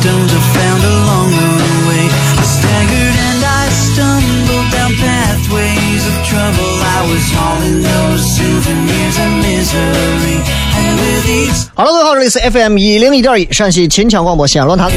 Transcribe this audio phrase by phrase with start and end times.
[0.00, 2.08] Picking up stones I found along the way.
[2.08, 6.80] I staggered and I stumbled down pathways of trouble.
[6.80, 10.40] I was hauling those souvenirs of misery.
[10.76, 14.90] And with each 好了，各位好，这里是 FM 一零一点一陕西秦腔广播西安论坛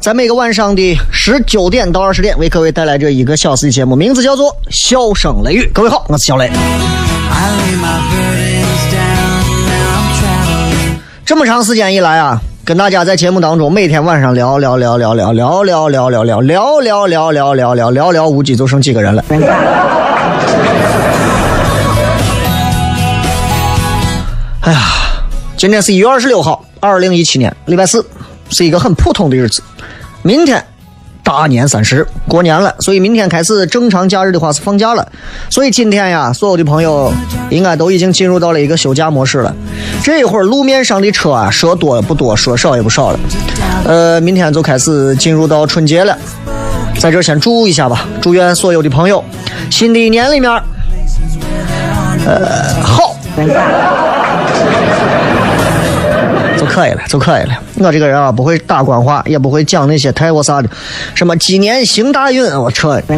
[0.00, 5.62] 在每个晚上的十九点到二十点，为各位带来这一个小时的节目，名字叫做《笑声雷雨》。
[5.72, 6.50] 各位好，我是小雷。
[11.24, 19.24] 这么长时间以来啊，跟大家在节目当中每天晚上聊聊聊聊聊聊聊聊聊聊聊聊聊聊聊聊聊聊无几，就剩几个人了。
[24.60, 24.80] 哎呀，
[25.56, 28.04] 今天是一月二十六号，二零一七年，礼拜四，
[28.50, 29.62] 是一个很普通的日子。
[30.20, 30.62] 明天
[31.28, 35.06] 大年三十过年了，所以明天开始正常假日的话是放假了。
[35.50, 37.12] 所以今天呀，所有的朋友
[37.50, 39.54] 应该都已经进入到了一个休假模式了。
[40.02, 43.20] 这一会儿路面上的车啊，说多不多，说少也不少了。
[43.84, 46.16] 呃，明天就开始进入到春节了，
[46.98, 49.22] 在这先祝一下吧，祝愿所有的朋友
[49.68, 50.50] 新的一年里面，
[52.24, 53.14] 呃，好。
[56.68, 57.54] 可以了，就可以了。
[57.78, 60.68] 我这个人啊，不会打官话，也不会讲那些太我啥的，
[61.14, 63.00] 什么鸡年行大运，我扯。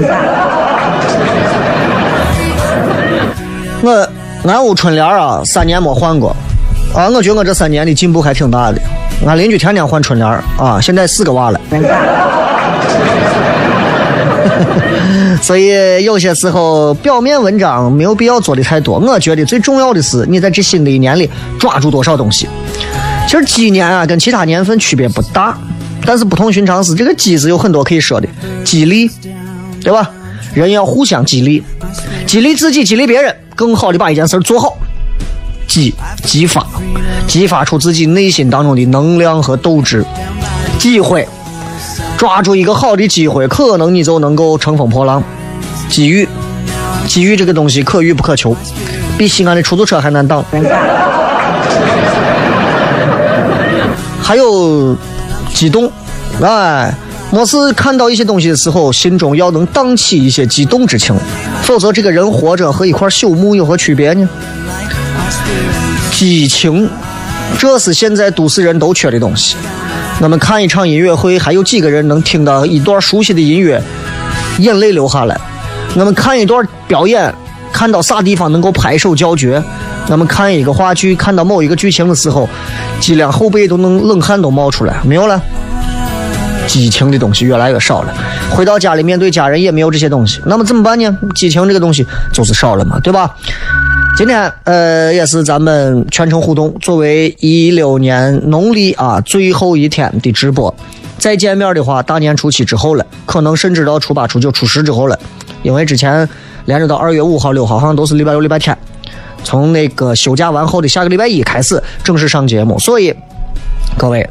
[3.83, 4.09] 我
[4.45, 6.37] 俺屋春联啊，三年没换过，
[6.95, 8.81] 啊，我觉得我这三年的进步还挺大的。
[9.27, 11.61] 俺邻居天天换春联啊，现在四个娃了。
[15.43, 18.99] 所以有些时候表面文章没有必要做的太多。
[18.99, 22.47] 我觉得最重要的是你在这新的一年里抓住多少东西。
[23.31, 25.57] 其实鸡年啊跟其他年份区别不大，
[26.05, 28.27] 但是不同寻常是这个鸡是有很多可以说的，
[28.65, 29.09] 激励，
[29.81, 30.11] 对吧？
[30.53, 31.63] 人要互相激励，
[32.27, 34.77] 激励自己，激励别人，更好的把一件事做好。
[35.69, 36.67] 激激发，
[37.29, 40.05] 激发出自己内心当中的能量和斗志。
[40.81, 41.29] 机会，
[42.19, 45.23] 抓住一个好的机会，可能你就能够乘风破浪。
[45.89, 46.29] 机遇，
[47.07, 48.57] 机遇这个东西可遇不可求，
[49.17, 50.45] 比西安的出租车还难挡。
[54.31, 54.97] 还有
[55.53, 55.91] 激动，
[56.41, 56.95] 哎，
[57.33, 61.17] 没事看到一些东西的时候，心中要能荡起一些激动之情，
[61.65, 64.29] 否则这个人活着和一块朽木有何区别呢？
[66.13, 66.89] 激情，
[67.59, 69.57] 这是现在都市人都缺的东西。
[70.21, 73.83] 我们看一场音乐会，还有几个人能听到一段熟悉的音乐，
[74.59, 75.37] 眼泪流下来？
[75.97, 77.35] 我们看一段表演，
[77.73, 79.61] 看到啥地方能够拍手叫绝？
[80.09, 82.49] 我们看一个话剧，看到某一个剧情的时候，
[83.01, 85.41] 脊梁后背都能冷汗都冒出来，没有了。
[86.67, 88.15] 激情的东西越来越少了，
[88.51, 91.19] 回到家里面对家人也没有这些东西，那么怎么办呢？
[91.35, 93.35] 激情这个东西就是少了嘛，对吧？
[94.17, 100.73] 今天呃也是咱们全程互动，作为一六年农历啊最后一天的直播，
[101.19, 105.19] 再见面的话，大年初七之后了，可能甚至到初八、初九、初十之后了，
[105.63, 106.29] 因为之前
[106.67, 108.77] 连着到二月五号、六号好像都是礼拜六、礼拜天。
[109.43, 113.15] 从那个休假完后的下个礼拜一开始正式上节目，所以
[113.99, 114.29] 各位，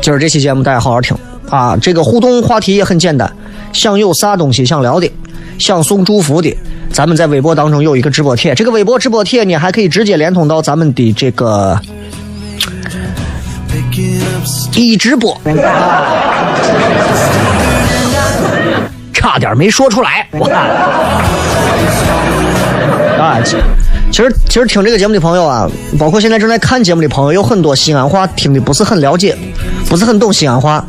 [0.00, 1.16] 今儿这期节目大家好好听
[1.48, 1.76] 啊！
[1.80, 3.30] 这个互动话题也很简单，
[3.72, 5.10] 想有啥东西想聊的，
[5.58, 6.56] 想送祝福的，
[6.92, 11.80] 咱们在微博当中有一个直播帖，这个微博直播帖你还可以直接连通到咱们的这个
[14.74, 15.40] 一直播，
[19.12, 20.26] 差点没说出来，
[23.18, 23.38] 啊！
[24.10, 25.68] 其实，其实听这个节目的朋友啊，
[25.98, 29.36] 包括现在正在看节目的朋友，有很多西安话听的不是很了解，
[29.88, 30.84] 不是很懂西安话，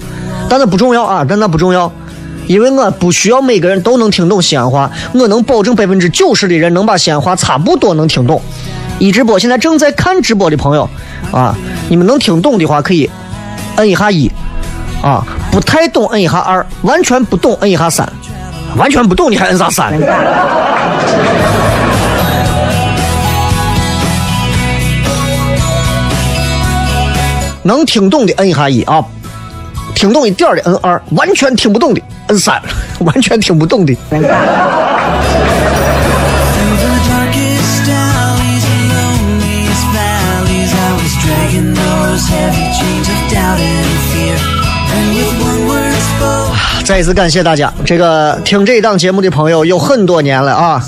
[0.50, 1.92] 但那不重要啊，但那不重要，
[2.48, 8.42] 因为我不需要每个人都能听懂西安话，我能保证百分之九十的人能把西安话差不多能听懂。
[8.98, 10.90] 一直播现在正在看直播的朋友
[11.32, 11.56] 啊，
[11.90, 13.10] 你们能听懂的话可以
[13.76, 14.32] 摁一下一，
[15.02, 18.12] 啊，不太懂摁一下二，完全不懂摁一下三，
[18.76, 19.94] 完全不懂你还摁啥三？
[27.64, 29.04] 能听懂的摁一下一啊，
[29.94, 32.62] 听懂一点的摁二，完全听不懂的摁三，
[33.00, 33.96] 完全听不懂的。
[46.84, 50.84] 再一次感谢大家，这个听这档节目的朋友有很多年了啊，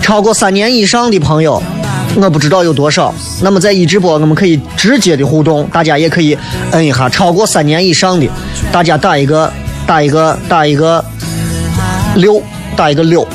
[0.00, 1.60] 超过三年以上的朋友，
[2.16, 3.14] 我不知道有多少。
[3.42, 6.36] 那么在一直播，我们可以直接的互动，大家也可以
[6.72, 8.28] 摁一下超过三年以上的，
[8.72, 9.52] 大家打一个
[9.86, 11.04] 打一个打一个
[12.16, 12.42] 六，
[12.76, 13.26] 打一个六，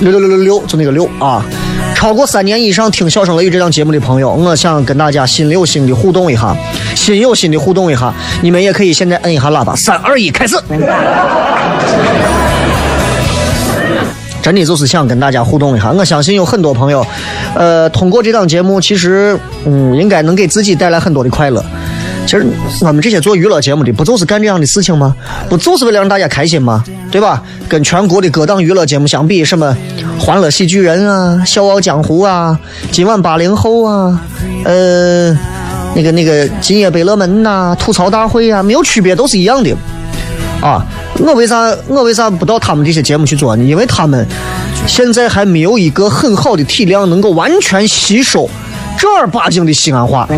[0.00, 1.44] 六六六六六，就那个六啊。
[1.94, 6.56] 超过三年以上听《笑声雷雨》这档节目的朋友，我想跟大家心有心的互动一下，
[6.96, 10.56] 心有心的互动一下，你们也可以现在摁一下喇叭，三二一，开始。
[14.42, 17.06] 真的就是想跟大家互动一下，我相信有很多朋友，
[17.54, 21.64] 呃，通过这档节目，其实嗯，应该能给自己带来很多的快乐。
[22.24, 22.46] 其实
[22.80, 25.14] 我们这些做娱乐节目的，不就是干这样的事情吗？
[25.48, 26.82] 不就是为了让大家开心吗？
[27.10, 27.42] 对吧？
[27.68, 29.76] 跟全国的各档娱乐节目相比，什么
[30.20, 32.58] 《欢乐喜剧人》啊，《笑傲江湖》啊，
[32.90, 34.20] 《今晚八零后》啊，
[34.64, 35.36] 呃，
[35.94, 39.76] 那个那个《今夜百乐门》呐，《吐槽大会》啊，没有区别，都是一样的。
[40.60, 40.86] 啊，
[41.18, 43.62] 我为啥我为啥不到他们这些节目去做呢？
[43.62, 44.26] 因为他们
[44.86, 48.48] 现在还没有一个很好的体量，能够完全吸收
[48.98, 50.28] 正儿八经的西安话。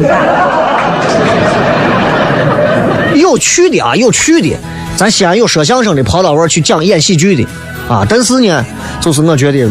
[3.14, 4.56] 有趣的啊，有趣的，
[4.96, 7.48] 咱西安有说相声的，跑到外去讲演喜剧的
[7.88, 8.04] 啊。
[8.06, 8.64] 但是呢，
[9.00, 9.66] 就是我觉得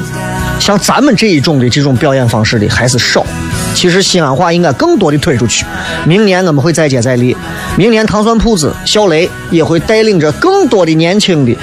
[0.59, 3.23] 像咱们这一种的这种表演方式的还是少。
[3.73, 5.65] 其实西安话应该更多的推出去。
[6.05, 7.35] 明年我们会再接再厉，
[7.77, 11.57] 明年糖蒜铺子小雷也会带领着更多的年轻的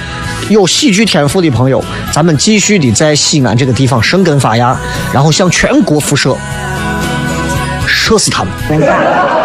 [0.49, 4.77] 有喜剧天赋的朋友，咱们继续的在西安这个地方生根发芽，
[5.13, 6.35] 然后向全国辐射，
[7.87, 9.40] 射死他们。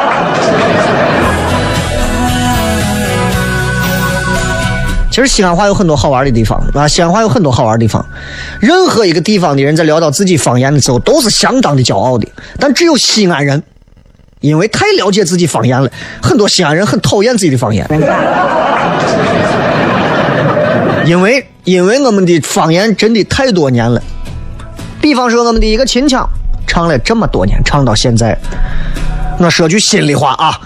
[5.16, 8.04] 其实西安话有很多好玩的地方啊，西安话有很多好玩的地方。
[8.60, 12.28] 任何一个地方的人在聊到自己方言的时候，都是相当的骄傲的。
[12.60, 13.62] 但只有西安人，
[14.40, 15.90] 因为太了解自己方言了，
[16.20, 17.88] 很多西安人很讨厌自己的方言。
[21.06, 24.02] 因为因为我们的方言真的太多年了。
[25.00, 26.28] 比方说我们的一个秦腔，
[26.66, 28.38] 唱了这么多年，唱到现在，
[29.38, 30.60] 我说句心里话啊。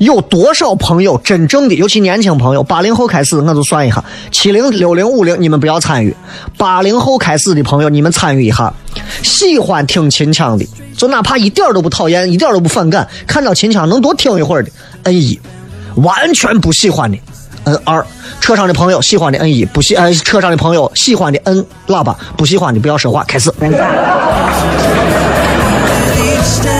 [0.00, 4.02] 有多少朋友真正的，尤其年轻朋友，八零后开始，我就算一下，
[4.32, 6.10] 七零、六零、五零，你们不要参与；
[6.56, 8.72] 八零后开始的朋友，你们参与一下。
[9.22, 10.66] 喜欢听秦腔的，
[10.96, 14.70] 就哪怕一点都不讨厌，一点都不反感，看到秦腔能多听一会儿的，
[15.02, 15.38] 摁一；
[15.96, 17.18] 完全不喜欢的，
[17.64, 18.02] 摁二。
[18.40, 23.22] 车上的朋友喜欢的摁一，不喜呃，车上的朋友喜欢的摁喇叭，不喜欢的不要说话。
[23.24, 23.52] 开始。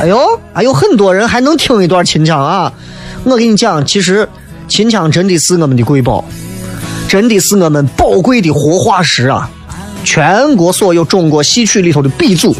[0.00, 2.72] 哎呦，还有很多人还能听一段秦腔啊！
[3.24, 4.28] 我跟你讲，其实
[4.68, 6.24] 秦腔真的是我们的瑰宝，
[7.08, 9.50] 真的是我们宝贵的活化石啊！
[10.04, 12.54] 全国所有中国戏曲里头的鼻祖，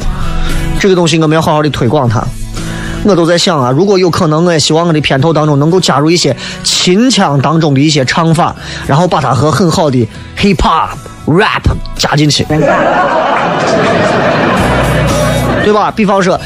[0.81, 2.21] 这个东西我们要好好的推广它。
[3.05, 10.89] 我都在想啊，如果有可能，我也希望我的片头当中能够加入一些秦腔当中的一些唱法，然后把它和很好的 hip hop
[11.27, 11.63] rap
[11.97, 12.45] 加进去，
[15.63, 15.93] 对吧？
[15.95, 16.41] 比方说。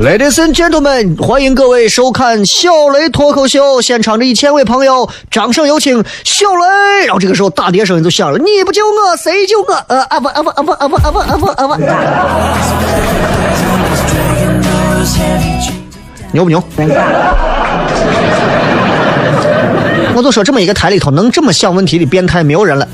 [0.00, 7.04] Ladies and gentlemen，欢迎各位收看小雷脱口秀，现场的一千位朋友，掌声有请小雷。
[7.04, 9.74] 然后这个时候大碟声音就响了，你不救我，谁救我？
[9.88, 11.76] 呃啊不啊不啊不啊不啊不啊不啊不，
[16.32, 16.64] 牛不牛？
[20.14, 22.88] 我就说这么一个台里头能这么想问题的变态没有人了。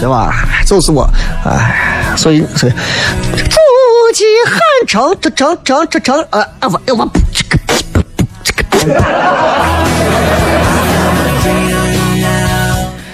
[0.00, 0.34] 对吧？
[0.66, 1.08] 就是我，
[1.44, 3.58] 哎，所以所以，足
[4.14, 8.04] 迹汉城，这城城这城，呃啊我我这个这个
[8.42, 8.62] 这个。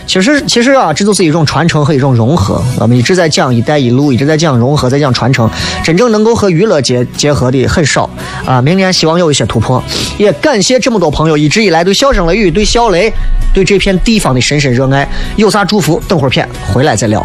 [0.06, 2.62] 其实，其实啊，这就是一种传承和一种融合。
[2.78, 5.48] 我们一直在讲“一带一路”，一直在讲融合，在讲传承。
[5.82, 8.08] 真正能够和娱乐结结合的很少
[8.44, 8.60] 啊。
[8.60, 9.82] 明年希望有一些突破。
[10.18, 13.10] 也感谢这么多朋友一直以来对笑声雷雨、对小雷、
[13.54, 15.08] 对这片地方的深深热爱。
[15.36, 17.24] 有啥祝福，等会儿片回来再聊。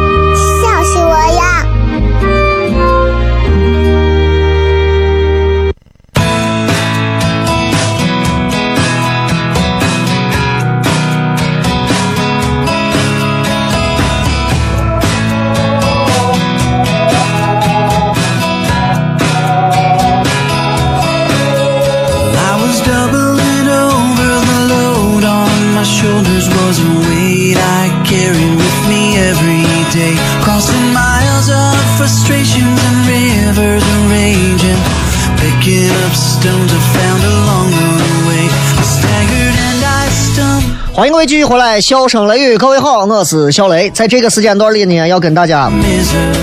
[40.93, 43.87] 欢迎各位继续回来，笑声雷雨，各位好，我是小雷。
[43.91, 45.69] 在这个时间段里呢，要跟大家.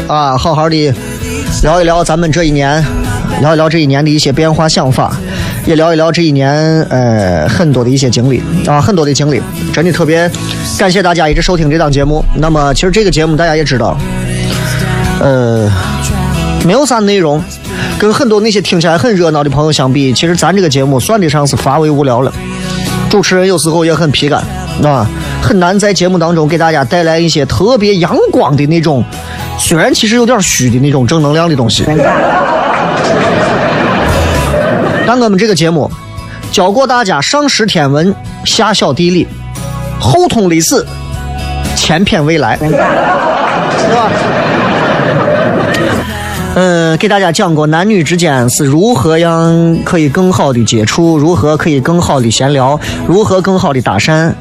[0.07, 0.95] 啊，好好的
[1.65, 2.81] 聊一聊咱们这一年，
[3.41, 5.13] 聊一聊这一年的一些变化想法，
[5.67, 10.31] 也聊一聊这一年呃很多的一些经历啊，很多的经历，真的特别
[10.79, 12.25] 感谢大家一直收听这档节目。
[12.37, 13.99] 那么其实这个节目大家也知道，
[15.21, 15.69] 呃，
[16.65, 17.43] 没有啥内容，
[17.99, 22.33] 跟很多那些听起来很热闹的朋友相比，其实咱这个节目算得上是乏味无聊了。
[23.09, 24.43] 主持人有时候也很疲干，
[24.85, 25.07] 啊，
[25.41, 29.03] 很难在节目当中给大家带来一些特别阳光的那种，
[29.59, 31.85] 虽然其实有点虚的那种正能量的东西。
[35.07, 35.91] 但我们这个节目
[36.53, 39.27] 教过大家上识天文，下晓地理，
[39.99, 40.85] 后通历史，
[41.75, 44.11] 前谝未来，对吧？
[46.61, 54.33] 嗯，给大家讲过男女之间是如何样可以更好的接触，如何可以更好的闲聊，如何更好的搭讪。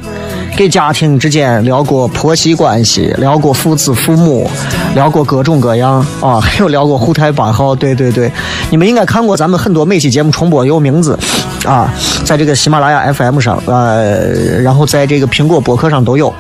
[0.55, 4.49] 给家庭之间聊过婆媳关系，聊过父子父母，
[4.95, 7.75] 聊过各种各样啊，还有聊过沪台八号。
[7.75, 8.31] 对对对，
[8.71, 11.15] 你们应该看过咱们很多每期节目重播有名字
[11.67, 11.93] 啊，
[12.25, 16.33] 在这个喜马拉雅 FM 上，呃，然后在这个苹果播客上都有。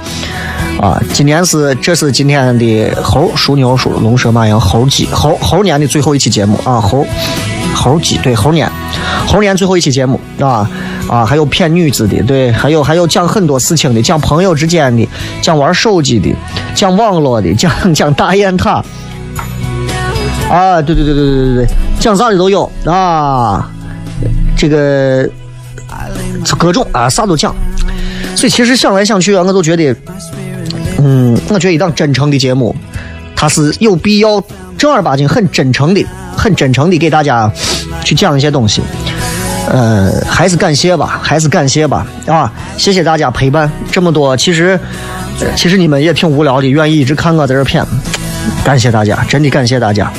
[0.79, 7.05] 啊，今年是这是今天的猴属牛属龙蛇马羊猴鸡猴猴年的最后一期节目啊，猴
[7.73, 8.71] 猴鸡对猴年
[9.27, 10.69] 猴年最后一期节目啊
[11.09, 15.07] 啊，还有骗女子的对，还有还有讲很多事情的，讲朋友之间的，
[15.41, 16.31] 讲玩手机的，
[16.75, 18.83] 讲网络的，讲讲大雁塔
[20.49, 21.67] 啊，对对对对对对对，
[21.99, 23.67] 讲啥的都有啊，
[24.55, 25.27] 这个
[26.59, 27.55] 各种啊啥都讲，
[28.35, 29.95] 所以其实想来想去啊，我都觉得。
[30.99, 32.75] 嗯，我觉得一档真诚的节目，
[33.35, 34.43] 它是有必要
[34.77, 37.51] 正儿八经、很真诚的、很真诚的给大家
[38.03, 38.81] 去讲一些东西。
[39.69, 44.35] 呃，还是感谢吧，还是感谢吧，啊，谢谢大家陪伴这么多。
[44.37, 44.79] 其实，
[45.57, 47.85] 其实你们也挺无聊的，愿意一直看我在这儿骗，
[48.63, 50.09] 感谢大家，真的感谢大家。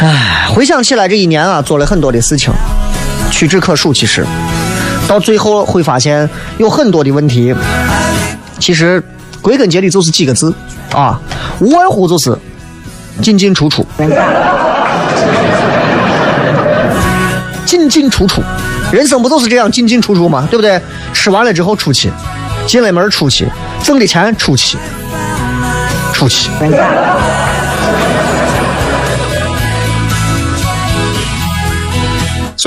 [0.00, 2.52] 唉，回想起来这一年啊，做了很多的事情，
[3.30, 3.94] 屈指可数。
[3.94, 4.26] 其实，
[5.08, 7.54] 到最后会发现有很多的问题，
[8.58, 9.02] 其实
[9.40, 10.52] 归根结底就是几个字
[10.92, 11.20] 啊，
[11.60, 12.36] 无外乎就是
[13.22, 13.86] 进进出出，
[17.64, 18.42] 进进出出，
[18.92, 20.46] 人生不就是这样进进出出吗？
[20.50, 20.80] 对不对？
[21.12, 22.10] 吃完了之后出去，
[22.66, 23.48] 进了门出去，
[23.82, 24.78] 挣的钱出去，
[26.12, 26.50] 出去。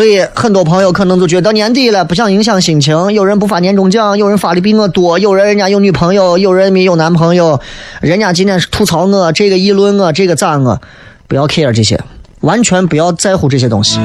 [0.02, 3.14] 所以很多朋友可能都觉得年底了，不想影响心情。
[3.14, 7.60] 有人不发年终奖，有人发的比我多，有人人家有女朋友，有人没有男朋友，
[8.00, 10.82] 人家今天是吐槽我，这个议论我，这个咋我，
[11.28, 12.02] 不要 care 这些，
[12.40, 14.00] 完全不要在乎这些东西。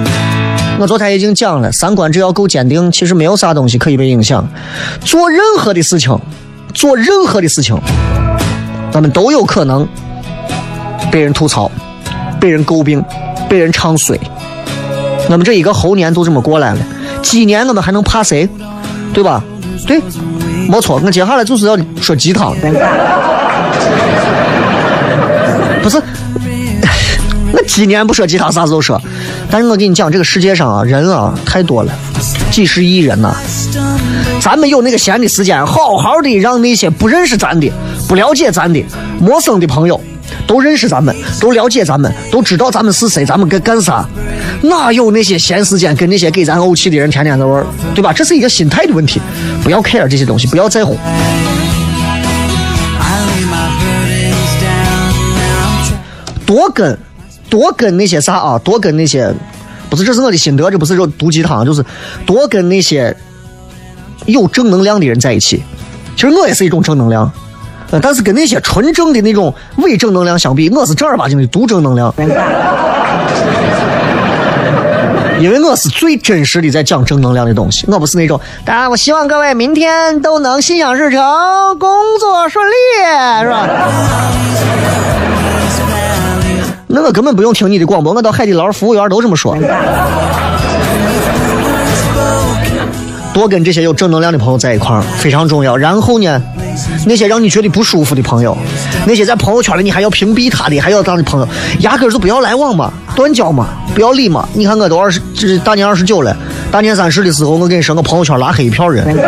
[0.79, 4.47] 我昨天已经讲了，三观只要够坚定，其实没有啥东西可以被影响。
[5.01, 6.21] 做任何的事情，
[6.75, 7.75] 做任何的事情，
[8.93, 9.89] 咱们都有可能
[11.11, 11.71] 被人吐槽，
[12.39, 13.03] 被人诟病，
[13.49, 14.21] 被人唱衰。
[15.29, 16.79] 我们这一个猴年都这么过来了，
[17.23, 18.49] 鸡年我们还能怕谁？
[19.13, 19.43] 对吧？
[19.87, 20.01] 对，
[20.69, 21.01] 没错。
[21.05, 22.55] 我接下来就是要说鸡汤，
[25.83, 26.03] 不是。
[27.53, 29.01] 我鸡年不说鸡汤，啥时候说？
[29.51, 31.93] 但是我跟你讲，这个世界上啊，人啊太多了，
[32.51, 33.35] 几十亿人呐、
[34.41, 37.71] 咱们有那个闲的时间，好好的让那些不认识咱的、
[38.09, 38.85] 不了解咱的、
[39.21, 40.01] 陌生的朋友
[40.47, 44.05] 都认识咱们，都了解咱们，都知道咱们是谁，咱们该干啥。
[44.69, 48.13] 哪有那些闲时间跟那些给咱怄气的人天天在玩，对吧？
[48.13, 49.21] 这是一个心态的问题，
[49.63, 50.97] 不要 care 这些东西，不要在乎。
[56.45, 56.97] 多跟
[57.51, 59.35] 多跟那些啥啊，多跟那些，
[59.91, 61.85] 不是这是我的心得，这不是说毒鸡汤，就是
[62.25, 63.17] 多跟那些
[64.27, 65.63] 有正能量的人在一起。
[66.15, 67.31] 其实我也是一种正能量，
[67.91, 72.15] 呃，但是跟那些纯正的那种伪正能量相比，我是正儿八经的毒正能量。
[75.41, 78.41] 因为我是最真实的在讲正能量的东西，我不是那种。
[78.65, 82.73] 当然，我希望各位明天都能心想事成，工作顺利，
[83.43, 83.69] 是吧？
[86.89, 89.55] 那我根本不用听你的广播，我到海底捞服务员都这么说。
[93.37, 95.77] 多跟这些有正能量的朋友在一块儿非常重要。
[95.77, 96.41] 然后呢，
[97.05, 98.57] 那些让你觉得不舒服的朋友，
[99.07, 101.49] 那些在朋友圈里你还要屏蔽他的，还要当的朋友，
[101.81, 104.49] 压根儿就不要来往嘛，断交嘛，不要理嘛。
[104.55, 106.35] 你看我都二十，这大年二十九了，
[106.71, 109.05] 大年三十的时候，我跟你说，我朋友圈拉黑一票人。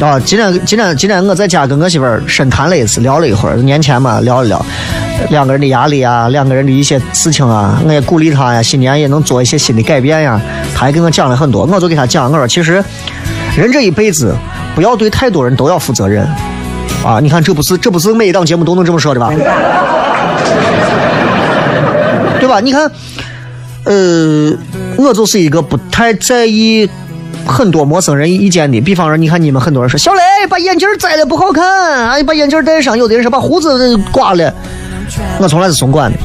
[0.00, 4.64] 啊，今天今天今天我在家跟我媳妇儿深谈了一次，聊了一会儿，年前嘛聊一聊，
[5.28, 10.40] 两个人的压力啊，两个人的一些事情啊，我也鼓励她呀，新年也能做一些新的改变呀。
[10.80, 12.82] 还跟我讲了很多，我就给他讲，我说其实
[13.54, 14.34] 人这一辈子
[14.74, 15.44] 不要对太多。
[15.44, 16.26] 人都要负责任
[17.04, 17.20] 啊。
[17.20, 19.28] 你看这不是这不是每一档节目都能这么说的吧？
[22.40, 22.60] 对吧？
[22.60, 22.90] 你看，
[23.84, 24.56] 呃，
[24.96, 26.88] 我就是一个不太在意。
[27.46, 27.84] 很多。
[27.84, 29.82] 陌生人意见的，比方说，你看你们很多。
[29.82, 34.54] 人说小雷把眼镜摘了不好看，哎，把眼镜戴上；有的人说把胡子刮了，
[35.38, 36.18] 我从来是松管的。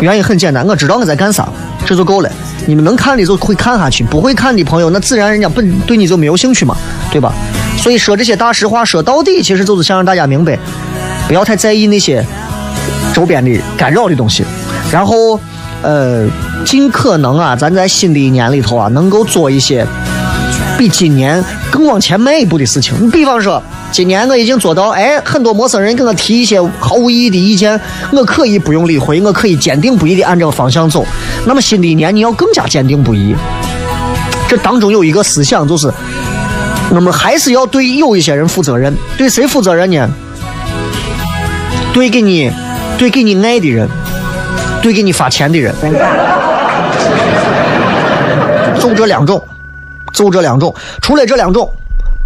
[0.00, 1.48] 原因很简单，我知道我在干啥，
[1.84, 2.30] 这就够了。
[2.66, 6.76] 你们能看的就会看下去，不会看的朋友，那自然人家本对你就没有兴趣嘛，
[7.10, 7.32] 对吧？
[7.78, 10.58] 所以说这些大实话说到底，其实就是想让大家明白，
[11.26, 12.24] 不要太在意那些
[13.12, 14.44] 周边的干扰的东西，
[14.90, 15.38] 然后。
[15.80, 16.26] 呃，
[16.64, 19.86] 尽可能啊，咱在新的一年里头啊，能够做一些
[20.76, 22.92] 比今年更往前迈一步的事情。
[23.00, 27.80] 你比方说，今年我已经做到，哎，很多陌生人给我提一些毫无意义的意见，
[28.12, 31.04] 我可以不用理会，我可以坚定不移的按这个方向走。
[31.46, 33.34] 那么新的一年，你要更加坚定不移。
[34.48, 35.92] 这当中有一个思想，就是
[36.90, 38.94] 我们还是要对有一些人负责任。
[39.16, 40.08] 对谁负责任呢？
[41.92, 42.50] 对给你，
[42.96, 43.88] 对给你爱的人。
[44.80, 45.74] 对给你发钱的人，
[48.78, 49.42] 就这两种，
[50.12, 50.72] 就这两种，
[51.02, 51.68] 除了这两种，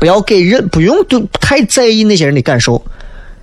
[0.02, 2.82] 不要给人，不用对太在意那些人的感受，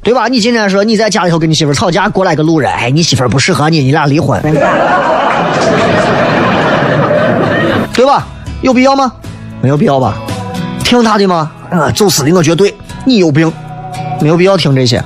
[0.03, 0.27] 对吧？
[0.27, 4.37] 你今天说你在家里头跟你媳妇吵架，过来个路人，哎，你媳妇不适合你，你俩离婚，
[7.93, 8.27] 对吧？
[8.61, 9.09] 有必要吗？
[9.61, 10.17] 没有必要吧？
[10.83, 11.49] 听他的吗？
[11.71, 13.49] 啊，走私的我绝对，你有病，
[14.19, 15.01] 没有必要听这些。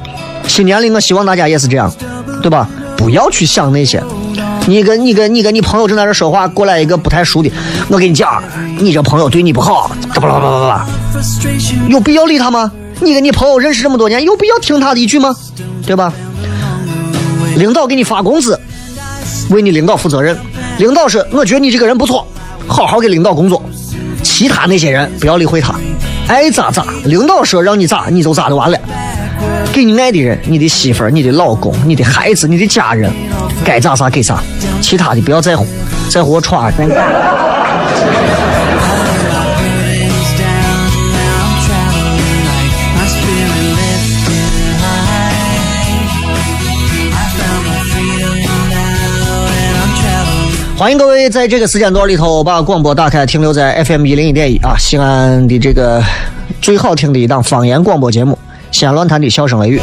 [0.48, 1.94] 新年里，我希望大家也是这样，
[2.42, 2.68] 对吧？
[2.98, 4.02] 不要去想那些，
[4.66, 7.52] 你跟你跟你跟你朋友正在这说话，过来一个不太熟的，
[7.90, 8.42] 我跟你讲，
[8.80, 10.88] 你这朋友对你不好，这巴拉巴拉巴拉，
[11.90, 12.72] 有必要理他吗？
[13.02, 15.36] 你跟你朋友认识这么多年，有必要听他的一句吗？
[15.86, 16.14] 对吧？
[17.58, 18.58] 领导给你发工资，
[19.50, 20.38] 为你领导负责任。
[20.78, 22.26] 领导是，我觉得你这个人不错，
[22.66, 23.62] 好好给领导工作。
[24.24, 25.76] 其他那些人不要理会他，
[26.28, 26.86] 爱咋咋。
[27.04, 28.78] 领导说让你咋，你就咋就完了。
[29.74, 33.12] 给你爱的人，你的媳妇儿、你的老公、你的孩子、你的家人，
[33.66, 34.42] 该咋啥给啥，
[34.84, 35.66] 其他的不要在乎，
[36.10, 36.72] 在乎我歘。
[50.78, 56.04] 欢迎各位在这个时间段里头把广播打开，停留在 FM 一零一点一啊，西安的这个
[56.62, 58.38] 最好听的一档方言广播节目。
[58.72, 59.80] 西安论坛的笑声雷雨，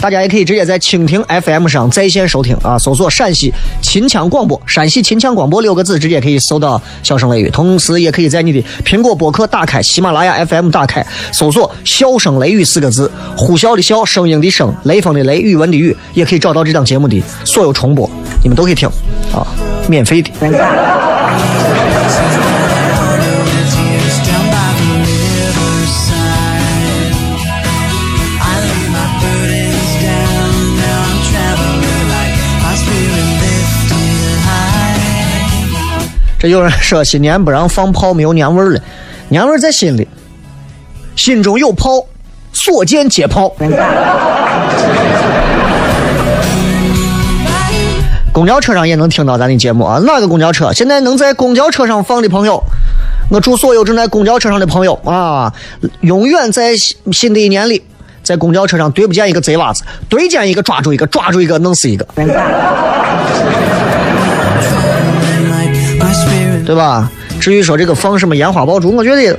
[0.00, 7.50] 大家也可以直接在蜻蜓 FM 上在线收听啊，搜索陕西秦腔广播，陕西秦腔广播六个字，直接可以搜到笑声雷雨。
[7.50, 18.08] 同时，也可以在你的苹果播客打开，喜马拉雅 FM 打开，搜索笑声雷雨四个字，呼啸的笑，声音的声，雷锋的雷，语文的语，也可以找到这档节目的所有重播，
[18.42, 18.88] 你们都可以听
[19.34, 19.44] 啊，
[19.88, 20.30] 免费的。
[36.38, 38.80] 这有人说新年不让放炮，没有年味儿了。
[39.28, 40.06] 年味儿在心里，
[41.16, 42.06] 心中有炮，
[42.52, 43.52] 所见皆炮。
[48.32, 49.98] 公交车上也能听到咱的节目啊！
[50.06, 50.72] 哪个公交车？
[50.72, 52.62] 现在能在公交车上放的朋友，
[53.30, 55.52] 我祝所有正在公交车上的朋友啊，
[56.02, 57.82] 永远在新的一年里，
[58.22, 62.06] 在公交车上对不见一个贼娃子，对见一个抓住一个，抓住一个弄死一个，
[66.68, 67.10] 对吧？
[67.40, 69.34] 至于说这个放什么烟花爆竹，我觉得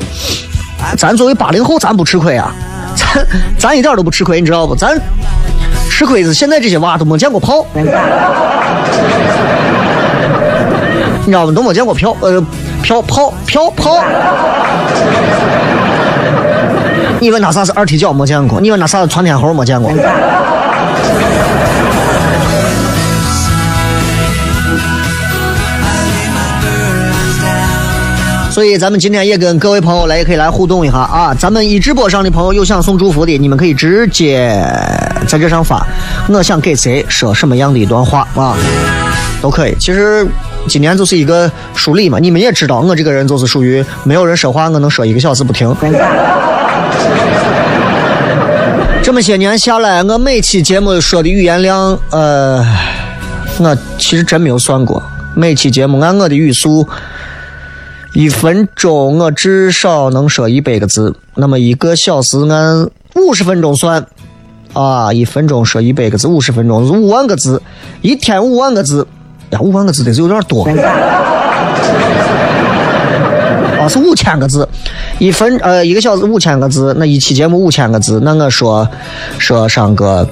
[0.97, 2.51] 咱作为八零后，咱不吃亏啊，
[2.95, 3.23] 咱
[3.55, 4.75] 咱一点都不吃亏，你知道不？
[4.75, 4.99] 咱
[5.91, 7.91] 吃亏是现在这些娃都没见过炮，你知
[11.33, 11.53] 道吗？
[11.53, 12.43] 都没见过票，呃，
[12.81, 14.03] 票炮票炮。
[17.19, 19.91] 你问他啥是二踢脚没见过，你问他啥是窜天猴没见过。
[28.59, 31.33] 所以咱们今天也跟各位朋友来，也可以来互动一下啊！
[31.33, 34.53] 咱们一直播上的朋友有想送祝福的，你们可以直接
[35.25, 35.87] 在这上发，
[36.27, 38.57] 我想给谁说什么样的一段话啊，
[39.41, 39.73] 都可以。
[39.79, 40.27] 其实
[40.67, 45.73] 今年就是一个梳理嘛，你们也知道，我这个人就是属于没有人说话，我能说一个小时不停。
[49.01, 52.61] 这么些年下来，我每期节目说的语言量，呃，
[53.59, 55.01] 我其实真没有算过。
[55.33, 56.85] 每期节目按我的语速，
[58.13, 61.15] 一分钟我至少能说一百个字。
[61.35, 64.05] 那么一个小时按五十分钟算，
[64.73, 67.61] 啊，一分钟说一百个字，五十分钟是五万个字，
[68.01, 69.05] 一天五万个字，
[69.51, 70.65] 呀，五万个字得是有点多。
[73.79, 74.67] 啊，是五千个字，
[75.19, 78.87] 一分呃一个小时五千个字，那一期节目五千个字，那我说
[79.37, 80.27] 说上个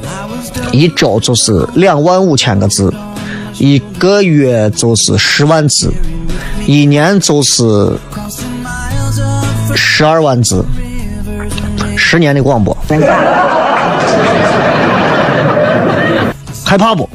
[0.72, 2.94] 一周就是两万五千个字，
[3.58, 5.92] 一个月就是十万字，
[6.68, 7.98] 一年就是
[9.74, 10.66] 十二万字，
[11.96, 12.76] 十年的广播，
[16.66, 17.10] 害怕不？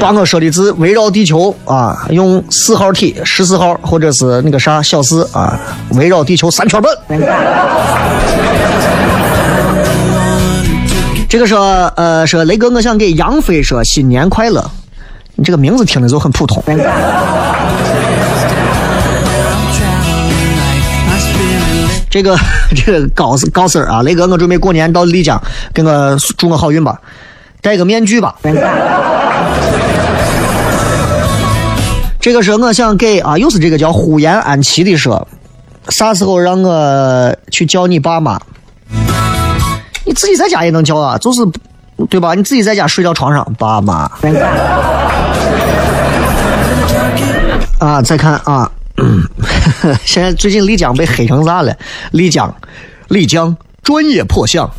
[0.00, 5.60] 把我说的字围绕地球啊，用四号体、十四号或者是那个啥小四啊，
[5.90, 6.90] 围绕地球三圈半。
[11.28, 14.70] 这个说呃说雷哥，我想给杨飞说新年快乐。
[15.36, 16.62] 你这个名字听着就很普通。
[22.08, 22.38] 这个
[22.76, 25.40] 这个高高丝儿啊，雷哥，我准备过年到丽江，
[25.72, 27.00] 给我祝我好运吧，
[27.60, 28.36] 戴个面具吧。
[32.20, 35.26] 这个是我想给啊，又是这个叫呼延安琪的说，
[35.88, 38.40] 啥时候让我去叫你爸妈？
[40.06, 41.40] 你自己在家也能叫啊，就是
[42.10, 42.34] 对吧？
[42.34, 44.10] 你自己在家睡到床上，爸妈。
[47.78, 48.70] 啊，再看啊，
[50.04, 51.74] 现在最近丽江被黑成啥了？
[52.12, 52.54] 丽江，
[53.08, 54.70] 丽江专业破相。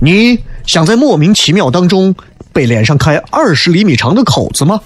[0.00, 2.14] 你想在莫名其妙当中
[2.52, 4.80] 被脸上开二十厘米长的口子吗？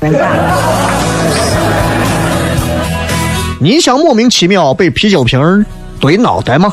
[3.60, 5.64] 你想莫名其妙被啤酒瓶
[6.00, 6.72] 怼脑袋吗？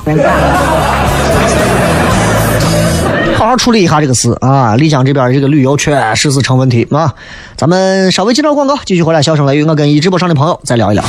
[3.40, 4.76] 好好处理一下这个事啊！
[4.76, 7.16] 丽江这边这个旅游确实是成问题啊。
[7.56, 9.22] 咱们稍微接点广告，继续回来。
[9.22, 11.02] 笑声雷雨，我跟一直播上的朋友再聊一聊。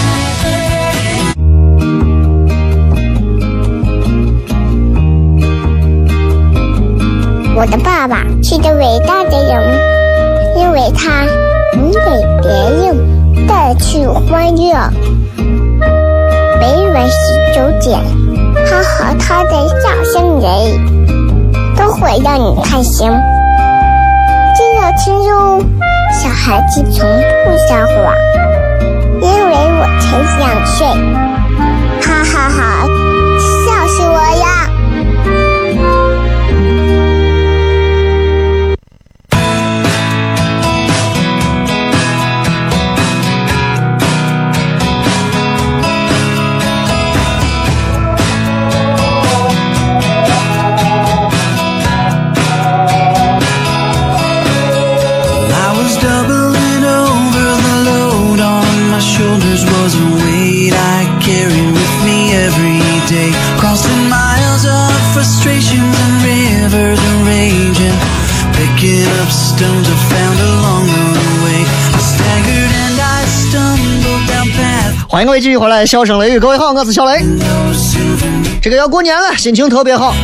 [7.57, 9.61] 我的爸爸是个伟大的人，
[10.57, 11.25] 因为他
[11.75, 11.99] 能给
[12.43, 12.49] 别
[12.87, 14.89] 人带去欢乐。
[16.61, 17.99] 每晚十九点，
[18.69, 19.51] 他和他的
[19.83, 21.00] 笑声人，
[21.81, 23.11] 都会让你开心。
[24.55, 25.65] 记得听哟，
[26.13, 28.15] 小孩子从不撒谎，
[29.23, 30.87] 因为我才两岁。
[32.03, 32.87] 哈哈哈
[75.21, 77.23] 欢迎各位继续回来，笑声雷雨，各位好，我是小雷。
[78.63, 80.15] 这个要过年了，心情特别好。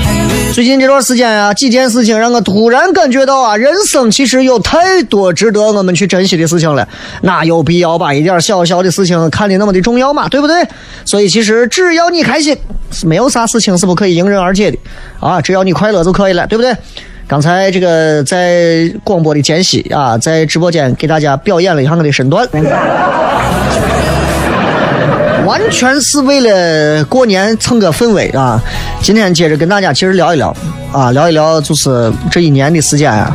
[0.54, 6.88] 最近这段时间啊，几件事情让我突然感觉到啊，人生其实有太多值得我们去珍惜的事情了。
[7.20, 10.30] 哪有必要把一点小小的事情看得那么的重要嘛？
[10.30, 10.66] 对不对？
[11.04, 12.56] 所以其实只要你开心，
[13.04, 14.78] 没有啥事情是不可以迎刃而解的
[15.20, 15.42] 啊！
[15.42, 16.74] 只要你快乐就可以了，对不对？
[17.28, 22.48] 刚才这个在广播的间隙啊，在直播间给大家表演了一下我的身段。
[25.46, 28.61] 完全是为了过年蹭个氛围啊！
[29.00, 30.54] 今天接着跟大家其实聊一聊
[30.92, 33.32] 啊，聊一聊就是这一年的时间啊，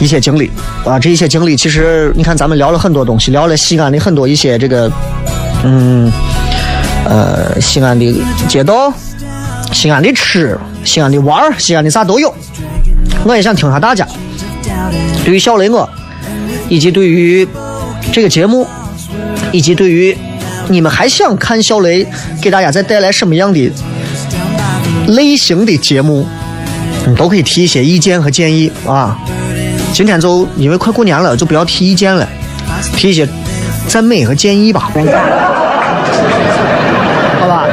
[0.00, 0.50] 一些经历
[0.84, 4.90] 啊，这一些经历其实你看咱们聊了很多东西，聊了西安的很多一些这个
[5.62, 6.10] 嗯
[7.04, 8.12] 呃西安的
[8.48, 8.92] 街道、
[9.72, 12.34] 西安的吃、西安的玩、西安的啥都有。
[13.22, 14.04] 我也想听下大家
[15.24, 15.88] 对于小雷我，
[16.68, 17.46] 以及对于
[18.10, 18.66] 这个节目，
[19.52, 20.16] 以及对于
[20.70, 22.06] 你们还想看小雷
[22.40, 23.72] 给大家再带来什么样的
[25.08, 26.24] 类型的节目，
[27.06, 29.18] 你都可以提一些意见和建议啊。
[29.92, 32.24] 今天就因为快过年了，就不要提意见了，
[32.96, 33.28] 提一些
[33.88, 34.88] 赞美和建议吧，
[37.40, 37.66] 好吧，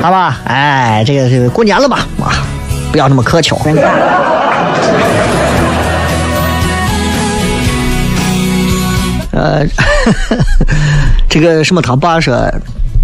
[0.00, 2.46] 好吧，哎，这个这个过年了嘛，啊，
[2.92, 3.60] 不要那么苛求。
[9.38, 9.64] 呃，
[11.30, 12.34] 这个什么，他爸说，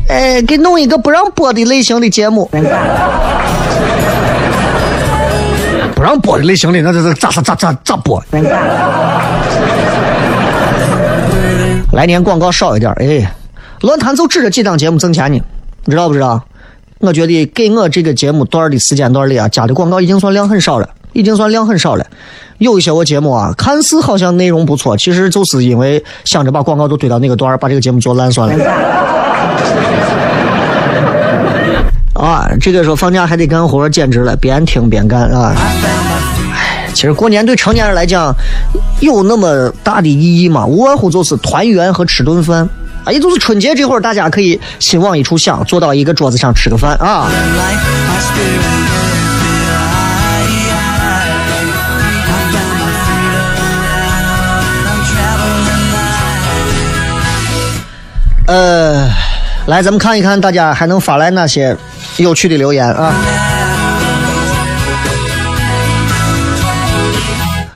[0.09, 2.51] 哎，给弄一个不让播的类型的节目，
[5.95, 8.21] 不让播的类型的，那这这咋咋咋咋咋播？
[11.93, 13.33] 来年广告少一点，哎，
[13.83, 15.41] 论坛就指着几档节目挣钱呢，
[15.85, 16.43] 你知道不知道？
[16.99, 22.07] 我觉得给我这个节目段的时间段里啊，加的广告已经算量很少了，已经算量很少了。
[22.59, 28.65] 有一些我节目啊，看似好像内容不错，其实就是因为想着把广告都堆到那个段儿，把这个节目做烂算了。
[32.15, 35.53] 啊，这个时候放假还得干活，简直了，边听边干啊！
[35.57, 38.33] 唉，其实过年对成年人来讲
[39.01, 40.65] 有那么大的意义吗？
[40.65, 42.69] 无外乎就是团圆和吃顿饭。
[43.05, 47.29] 啊，也就是春节这会儿，大家可以心往一处想，坐到一个桌子上吃个饭啊。
[58.47, 59.09] 呃，
[59.67, 61.75] 来，咱们看一看大家还能发来哪些
[62.19, 63.15] 有趣的留言啊。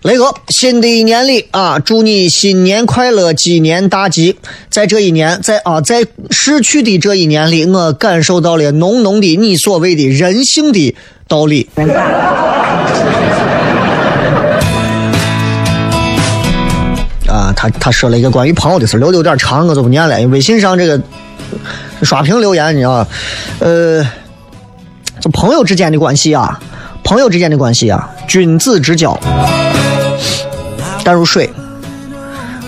[0.03, 4.39] 雷哥，新的一年里啊，祝你新年快乐，鸡年大吉。
[4.71, 10.95] 在这一年，在啊，在逝去的这一年里，我感受到了浓浓的你所谓的人性的
[11.27, 11.69] 道理。
[17.59, 20.25] 他他说了一个关于朋友的事，留的有点长，我就不念了。
[20.29, 21.03] 微信上这个
[22.05, 23.05] 刷屏留言，你知道，
[23.59, 24.07] 呃，
[25.19, 26.61] 就朋友之间的关系啊，
[27.03, 29.19] 朋友之间的关系啊，君子之交
[31.03, 31.51] 淡如水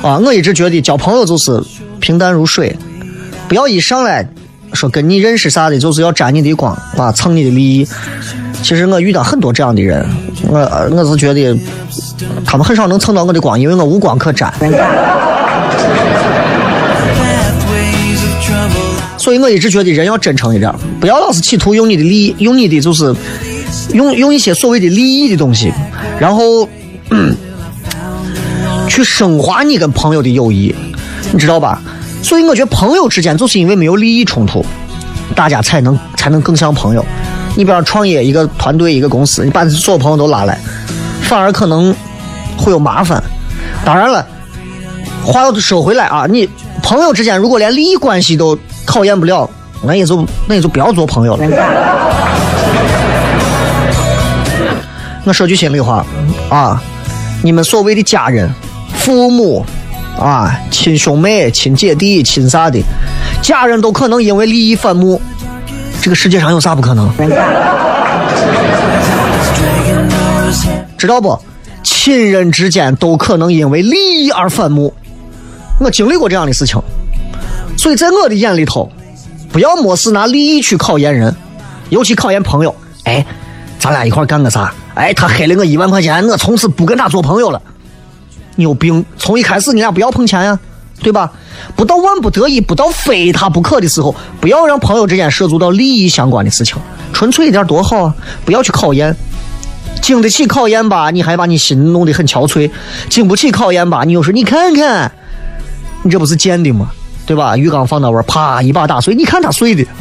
[0.02, 0.18] 啊。
[0.18, 1.62] 我一直觉得交朋友就是
[2.00, 2.76] 平淡如水，
[3.48, 4.28] 不要一上来
[4.72, 7.86] 说跟你认识啥的，就是要沾你的光啊，蹭你的利益。
[8.62, 10.06] 其实我遇到很多这样的人，
[10.48, 10.58] 我
[10.92, 11.56] 我是觉得
[12.44, 14.52] 他们很少能蹭到我的光，因为我无光可沾。
[19.16, 23.14] 所以我一直觉得人要真诚一点，不要老是企图用你的利益，用你的就是
[23.92, 25.72] 用用一些所谓的利益的东西，
[26.18, 26.68] 然后、
[27.10, 27.36] 嗯
[28.88, 30.74] 去升华你跟朋友的友谊，
[31.32, 31.80] 你知道吧？
[32.22, 34.64] 所以我觉得朋友之间就是因为没有利益冲突，
[35.34, 37.04] 大家才能才能更像朋友。
[37.56, 40.58] 你比方创业一个团队一个公司，你把所有朋友都拉来，
[41.22, 41.94] 反而可能
[42.56, 43.22] 会有麻烦。
[43.84, 44.24] 当然了，
[45.24, 46.48] 话要说回来啊，你
[46.82, 49.48] 朋友之间如果连利益关系都考验不了，
[49.82, 51.46] 那也就那也就不要做朋友了。
[55.24, 56.04] 我说句心里话
[56.48, 56.82] 啊，
[57.42, 58.50] 你们所谓的家人、
[58.94, 59.64] 父母
[60.18, 62.82] 啊、亲兄妹、亲姐弟、亲啥的，
[63.42, 65.20] 家人都可能因为利益反目，
[66.00, 67.10] 这个世界上有啥不可能？
[70.96, 71.38] 知道不？
[71.82, 74.92] 亲人之间都可能因为利益而反目，
[75.78, 76.80] 我经历过这样的事情，
[77.76, 78.90] 所以在我的眼里头，
[79.52, 81.34] 不要没事拿利益去考验人，
[81.90, 82.74] 尤其考验朋友。
[83.04, 83.24] 哎，
[83.78, 84.72] 咱俩一块干个啥？
[84.94, 87.60] 哎，他黑了我一万块钱，我从此不跟他做朋友了。
[88.56, 89.04] 你有病！
[89.18, 90.58] 从一开始你俩不要碰钱呀，
[91.00, 91.32] 对吧？
[91.76, 96.76] 不到万不得已，不到非他不可的时候，不要让朋友之间涉足到利益相关的事情，
[97.12, 98.14] 纯粹一点多好啊！
[98.44, 99.14] 不要去考验。
[100.00, 102.70] 经得起考验吧，你还把你心弄得很憔悴；
[103.08, 105.12] 经不起考验吧，你又说你看看，
[106.02, 106.90] 你这不是贱的吗？
[107.26, 107.56] 对吧？
[107.56, 109.84] 鱼缸放那玩啪一把打碎，你看他碎的。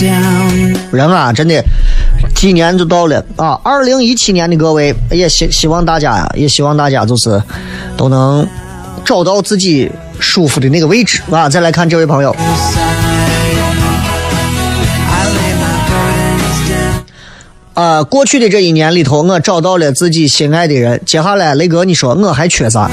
[0.00, 0.59] Down.
[0.92, 1.62] 人啊，真的，
[2.34, 3.60] 几年就到了啊！
[3.62, 7.40] 二零一七年的各位，也希希望大家呀，也希望大家就是
[7.96, 8.46] 都能
[9.04, 11.48] 找到自己舒服的那个位置啊！
[11.48, 12.34] 再来看这位朋友，
[17.74, 21.00] 啊，过去的这一年里头，我找到了自己心爱的人。
[21.06, 22.90] 接下来，雷哥，你说我还缺啥？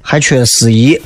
[0.00, 0.98] 还缺司仪。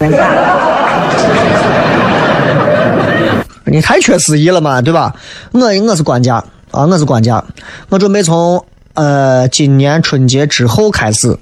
[3.71, 5.15] 你太缺司仪了嘛，对吧？
[5.53, 7.43] 我我是管家啊，我是管家，
[7.89, 11.39] 我准备从呃今年春节之后开始，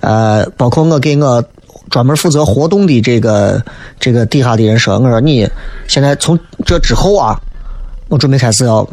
[0.00, 1.44] 呃，包括我给我
[1.90, 3.60] 专门负责活动的这个
[3.98, 5.48] 这个底下的人说，我说你
[5.88, 7.36] 现在从这之后啊，
[8.08, 8.88] 我准备开始要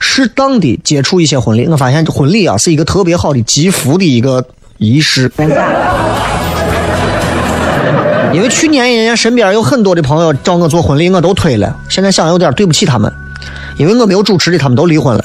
[0.00, 1.66] 适当的接触一些婚礼。
[1.68, 4.44] 我发现婚礼啊是一个特别好的积福的一个
[4.78, 5.30] 仪式。
[8.36, 11.74] 因为去年人家身边有很多的朋友找我做婚礼，我都推了。
[11.88, 13.10] 现在想有点对不起他们，
[13.78, 15.24] 因为我没有主持的，他们都离婚了。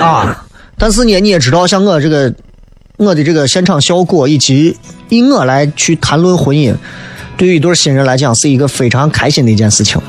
[0.00, 0.44] 啊！
[0.78, 2.32] 但是呢，你也知道，像我这个
[2.96, 4.76] 我的这个现场效果，以及
[5.08, 6.72] 以我来去谈论婚姻，
[7.36, 10.00] 对于一对新人来讲是一个非常开心的一件事情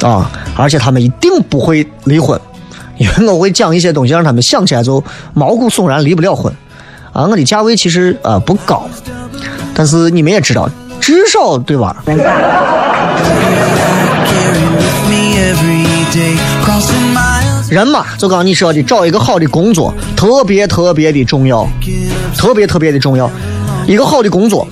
[0.00, 0.30] 啊！
[0.56, 2.40] 而且他们一定不会离婚，
[2.98, 6.54] 因为我会讲一些东西，让他们想起来就毛骨悚然，离不了婚。
[7.14, 8.88] 啊，我的价位其实呃不高，
[9.72, 10.68] 但是你们也知道，
[11.00, 12.02] 至少对吧？
[17.70, 21.66] 人嘛，就刚你说的，找一个好的工作，特别特别的重要，
[22.36, 23.30] 特别特别的重要。
[23.86, 24.66] 一个好的工作，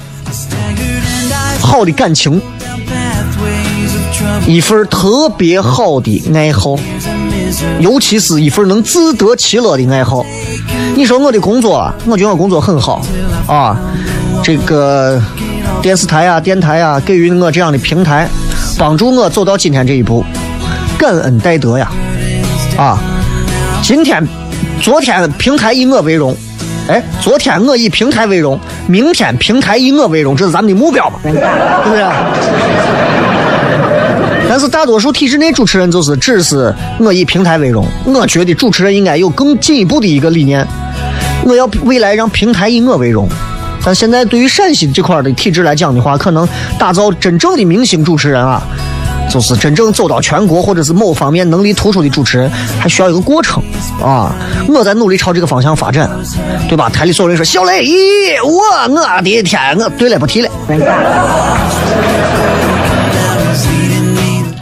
[1.60, 2.42] 好的感情，
[4.48, 6.76] 一份特别好的爱好，
[7.80, 10.24] 尤其是一份能自得其乐的爱好。
[10.94, 13.00] 你说我的工作，我觉得我工作很好
[13.46, 13.76] 啊，
[14.42, 15.20] 这个
[15.80, 18.28] 电视台啊、电台啊，给予我这样的平台，
[18.78, 20.24] 帮助我走到今天这一步，
[20.98, 21.90] 感恩戴德呀！
[22.76, 22.98] 啊，
[23.82, 24.26] 今天、
[24.80, 26.36] 昨天平台以我为荣，
[26.88, 32.02] 哎，昨天我以平台为荣，明天平台以我为荣，这是咱们的目标嘛，对不对？
[34.52, 40.62] 但是大多数体制内主持人就是只是我以平台为荣，我觉得主持人应该有更进一步的一个理念，
[41.46, 43.26] 我要未来让平台以我为荣。
[43.82, 46.46] 但现在对于陕西这块的体制来讲的话，可能
[46.78, 48.62] 打造真正的明星主持人啊，
[49.30, 53.62] 就是真正走到全国或者是某方面能力突出的主持人，还需要一个过程
[54.02, 54.36] 啊。
[54.68, 56.10] 我在努力朝这个方向发展，
[56.68, 56.90] 对吧？
[56.90, 60.50] 台里所有人说小雷，咦，我我的天，我对了，不提了。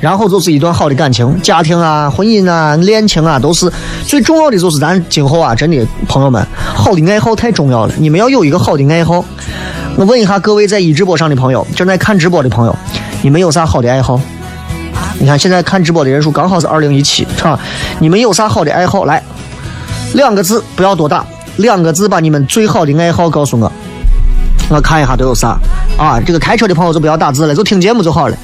[0.00, 3.70] 然后就是一段好的感情，家庭啊、婚姻啊、恋情啊，都是
[4.06, 4.58] 最重要的。
[4.58, 7.94] 就是咱今后啊，真的朋友们，好的爱好太重要了。
[7.98, 9.24] 你们要有一个好的爱好。
[9.96, 12.74] 我问一下各位在一直播上的朋友，正在看直播的朋友，
[13.22, 14.18] 你们有啥好的爱好？
[15.18, 17.58] 你看现在看直播的人数刚好是二零一七，是吧？
[17.98, 19.04] 你们有啥好的爱好？
[19.04, 19.22] 来，
[20.14, 23.70] 两个字，不要多大，两个字把你们最好的爱好告诉我。
[24.70, 25.58] 我看一下都有啥
[25.98, 26.18] 啊？
[26.24, 28.36] 这个开车的朋友就不要打字了，就听节目就好了。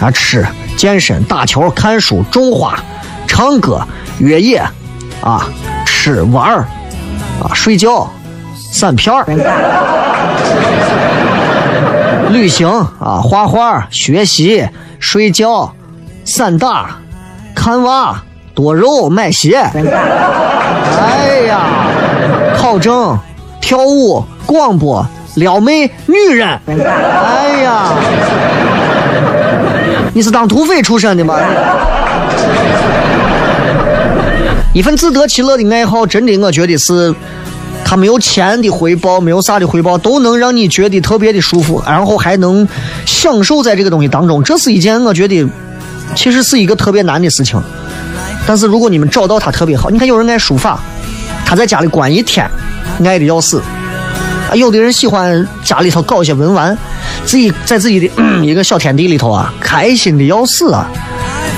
[0.00, 2.78] 啊，吃、健身、打球、看书、种花、
[3.26, 3.80] 唱歌、
[4.18, 4.58] 越野，
[5.22, 5.46] 啊，
[5.86, 6.66] 吃玩儿，
[7.40, 8.10] 啊，睡觉、
[8.56, 9.24] 散片儿，
[12.30, 15.72] 旅行啊，画画、学习、睡觉、
[16.24, 16.96] 散打、
[17.54, 18.22] 看娃、
[18.54, 19.56] 多肉、买鞋。
[20.98, 21.60] 哎呀，
[22.56, 23.18] 考证、
[23.60, 26.58] 跳舞、广播、撩妹、女人。
[26.66, 27.84] 哎呀。
[30.14, 31.38] 你是当土匪出身的吗？
[34.74, 37.14] 一份自得其乐的爱好，真的，我觉得是，
[37.84, 42.66] 他没有钱的回报，没有啥的回报，都能让你觉得特别的舒服，然后还能
[43.06, 45.46] 享受在这个东西当中，这是一件我觉得
[46.14, 47.62] 其实是一个特别难的事情。
[48.46, 50.80] 但是如果你们找到它特别好，你看有人爱书法，
[51.44, 52.50] 他在家里关一天，
[53.04, 53.62] 爱的要死。
[54.54, 56.76] 有的人喜欢家里头搞一些文玩，
[57.24, 60.88] 自己在自己的、嗯、一个小天地里头啊，开心的要死啊。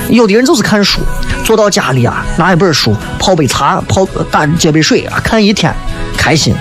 [0.09, 1.01] 有的人就是看书，
[1.45, 5.74] 坐到家里啊，拿一本书，泡杯茶，泡打接杯水啊，看一天，
[6.16, 6.55] 开心。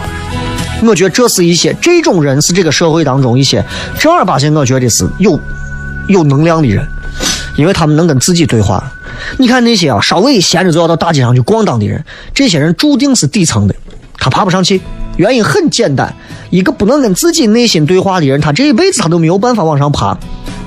[0.84, 3.64] 我觉得这是一些这种人是这个社会当中一些
[4.00, 5.40] 正儿八经，我觉得是有
[6.08, 6.86] 有能量的人，
[7.56, 8.84] 因为他们能跟自己对话。
[9.38, 12.04] 你看那些啊，稍微闲着就要到大街上去逛荡的人，
[12.34, 13.76] 这些人注定是底层的，
[14.18, 14.82] 他爬不上去。
[15.18, 16.14] 原因很简单，
[16.50, 20.18] 一个不能跟自己内心对话的人，他这一辈子他都没有办法往上爬，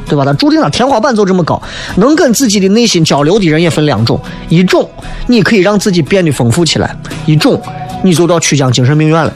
[0.07, 0.25] 对吧？
[0.25, 1.61] 他注定他天花板就这么高。
[1.97, 4.89] 能跟自己的内心交流的人也分两种，一种
[5.27, 7.61] 你可以让自己变得丰富起来，一种
[8.05, 9.33] 你就到曲江精神病院了。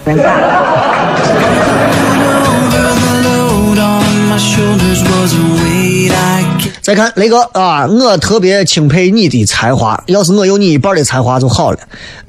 [6.81, 11.79] 再看雷哥啊，我特别钦佩你的才华，要是我有你一半的才华就好了，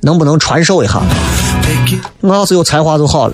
[0.02, 1.02] 能不能传授一下？
[2.22, 3.34] 我要是有才华就好了。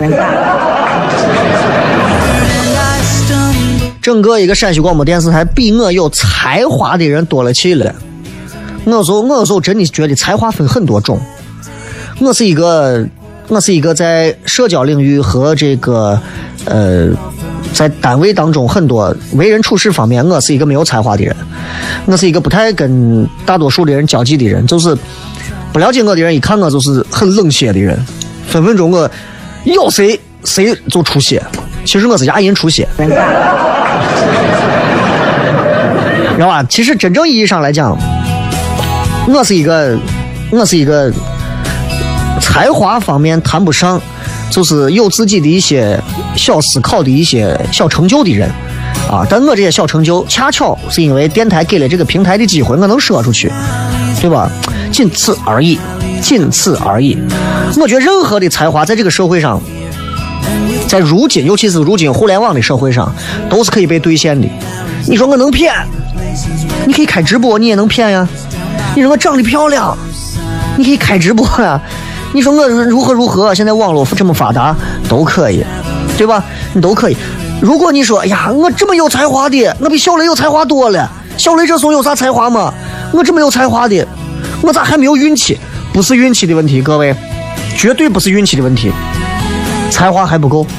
[4.00, 7.94] 整个一个陕西广播电视台比我有才华的人多了去了。
[8.84, 11.20] 我有时候，我有时候真的觉得才华分很多种。
[12.20, 13.06] 我是一个，
[13.48, 16.18] 我是一个在社交领域和这个
[16.64, 17.08] 呃，
[17.74, 21.36] 在单位当中很多为人处事方面，我是一个没有才华的人。
[22.06, 24.96] 我是一个不太跟大多数的人交际的人，就是
[25.70, 28.02] 不了解我的人一看我就是很冷血的人，
[28.48, 29.10] 分分钟我
[29.64, 31.42] 咬谁谁就出血。
[31.84, 32.88] 其实我是牙龈出血。
[36.36, 36.64] 知道吧？
[36.70, 37.98] 其实真正意义上来讲，
[39.26, 39.98] 我是一个，
[40.52, 41.12] 我是一个
[42.40, 44.00] 才华方面谈不上，
[44.48, 46.00] 就是有自己的一些
[46.36, 48.48] 小思考的一些小成就的人
[49.10, 49.26] 啊。
[49.28, 53.50] 但我这些小成就，恰巧是因为电台给了这个平台的机会，我能说出去，
[54.20, 54.50] 对吧？
[54.90, 55.78] 仅此而已，
[56.20, 57.16] 仅此而已。
[57.80, 59.60] 我觉得任何的才华在这个社会上，
[60.88, 63.12] 在如今，尤其是如今互联网的社会上，
[63.48, 64.48] 都是可以被兑现的。
[65.06, 65.72] 你说我能骗？
[66.86, 68.26] 你可以开直播，你也能骗呀。
[68.96, 69.96] 你说我长得漂亮，
[70.76, 71.80] 你可以开直播呀。
[72.32, 73.54] 你说我如何如何？
[73.54, 74.74] 现在网络这么发达，
[75.08, 75.64] 都可以，
[76.16, 76.42] 对吧？
[76.72, 77.16] 你都可以。
[77.60, 81.08] 如果你说，哎呀，我这么有才华的，我比小雷有才华多了。
[81.36, 82.74] 小雷这怂有啥才华吗？
[83.12, 84.06] 我这么有才华的，
[84.62, 85.58] 我咋还没有运气？
[85.92, 87.14] 不是运气的问题，各位，
[87.76, 88.92] 绝对不是运气的问题，
[89.90, 90.66] 才华还不够。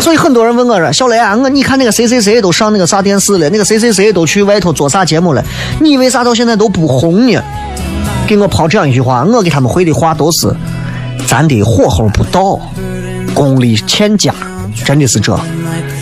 [0.00, 5.42] 所以很多人问我说：“小雷啊，我你看那个谁谁谁都上那个啥电视了，那个谁谁谁都去外头做啥节目了，
[5.80, 7.40] 你为啥到现在都不红呢？”
[8.26, 10.54] 给我抛这样一句话，我给他们回的话都是：
[11.26, 12.58] 咱的火候不到，
[13.34, 14.34] 功力欠佳，
[14.84, 15.38] 真的是这。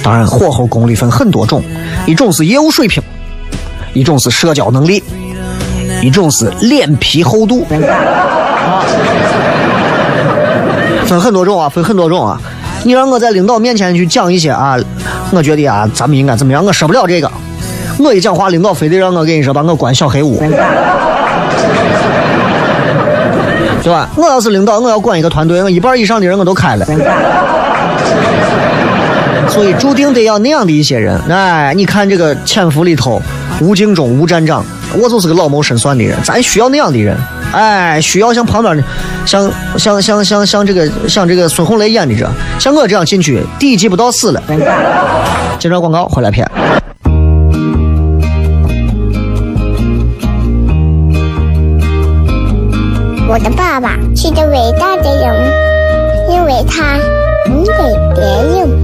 [0.05, 1.63] 当然，火候功力分很多种，
[2.05, 3.03] 一种是业务水平，
[3.95, 5.03] 一种是社交能力，
[6.03, 8.85] 一种是脸皮厚度，啊，
[11.07, 12.39] 分很多种啊，分很多种啊。
[12.83, 14.77] 你让我在领导面前去讲一些啊，
[15.33, 16.63] 我觉得啊，咱们应该怎么样？
[16.63, 17.31] 我说不了这个，
[17.99, 20.39] 我一讲话，领导非得让我跟你说把我关小黑屋，
[23.83, 24.07] 对吧？
[24.17, 26.85] 我要是领导，我要管一个团队，我一半以上的人我都开了。
[29.49, 31.21] 所以注定得要那样的一些人。
[31.29, 33.21] 哎，你看这个《潜伏》里头，
[33.61, 34.65] 吴敬中吴站长，
[34.99, 37.17] 我就是个老谋深算的人，咱需要那样的人。
[37.53, 38.83] 哎，需要像旁边的，
[39.25, 42.29] 像像像像像这个像这个孙红雷演的这，
[42.59, 44.43] 像我这样进去，第一集不到死了。
[45.59, 46.51] 接着广告回来片。
[53.27, 55.53] 我的爸爸是个伟大的人，
[56.31, 56.97] 因为他
[57.49, 57.73] 能给
[58.15, 58.23] 别
[58.59, 58.84] 人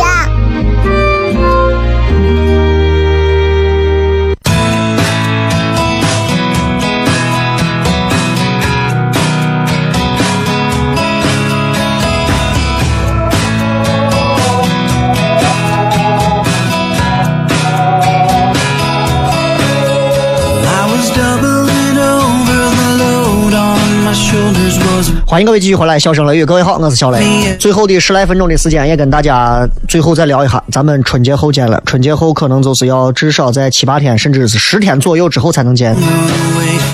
[25.31, 27.23] 欢迎各位继续回来，笑声雷雨，各位好，我是小雷。
[27.57, 31.81] 最后的十来分钟的时间，也跟大家最后再聊一下，咱们春节后见了。
[31.85, 35.95] 春节后可能就是要至少在七八天，甚至是十天左右之后才能见。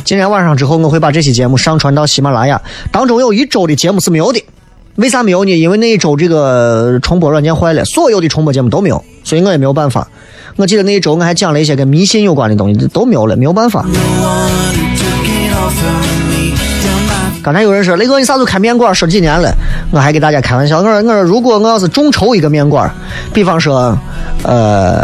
[0.05, 2.61] 今天晚上之后，我会把这期节目上传到喜马拉雅。
[2.91, 4.45] 当中有一周的节目是没有的，
[4.97, 5.59] 为啥没有呢？
[5.59, 10.07] 因为那一周这个重播软件坏了，所有的重播节目都没有，所以我也没有办法。
[10.57, 13.83] 我记得那一周我还讲了一些跟迷信有关的东西，都没有了，没有办法。
[17.47, 18.93] 刚才有人说雷哥，你啥时候开面馆？
[18.93, 19.49] 说几年了，
[19.89, 22.91] 我还给大家开玩笑，我说我说如果我要是众筹一个面馆，
[23.33, 23.97] 比方说，
[24.43, 25.01] 呃，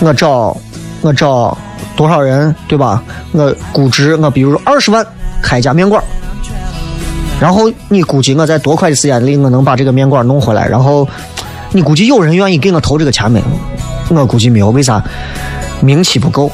[0.00, 0.56] 我找
[1.00, 1.58] 我找
[1.96, 3.02] 多少人，对吧？
[3.32, 5.04] 我估值我比如说二十万
[5.42, 6.00] 开一家面馆，
[7.40, 10.68] 然后你估计我在多快的时间里我能把这个面馆弄回来？
[10.68, 11.04] 然后
[11.72, 13.42] 你估计有人愿意给我投这个钱没？
[14.10, 15.02] 我估计没有，为啥？
[15.80, 16.48] 名气不够。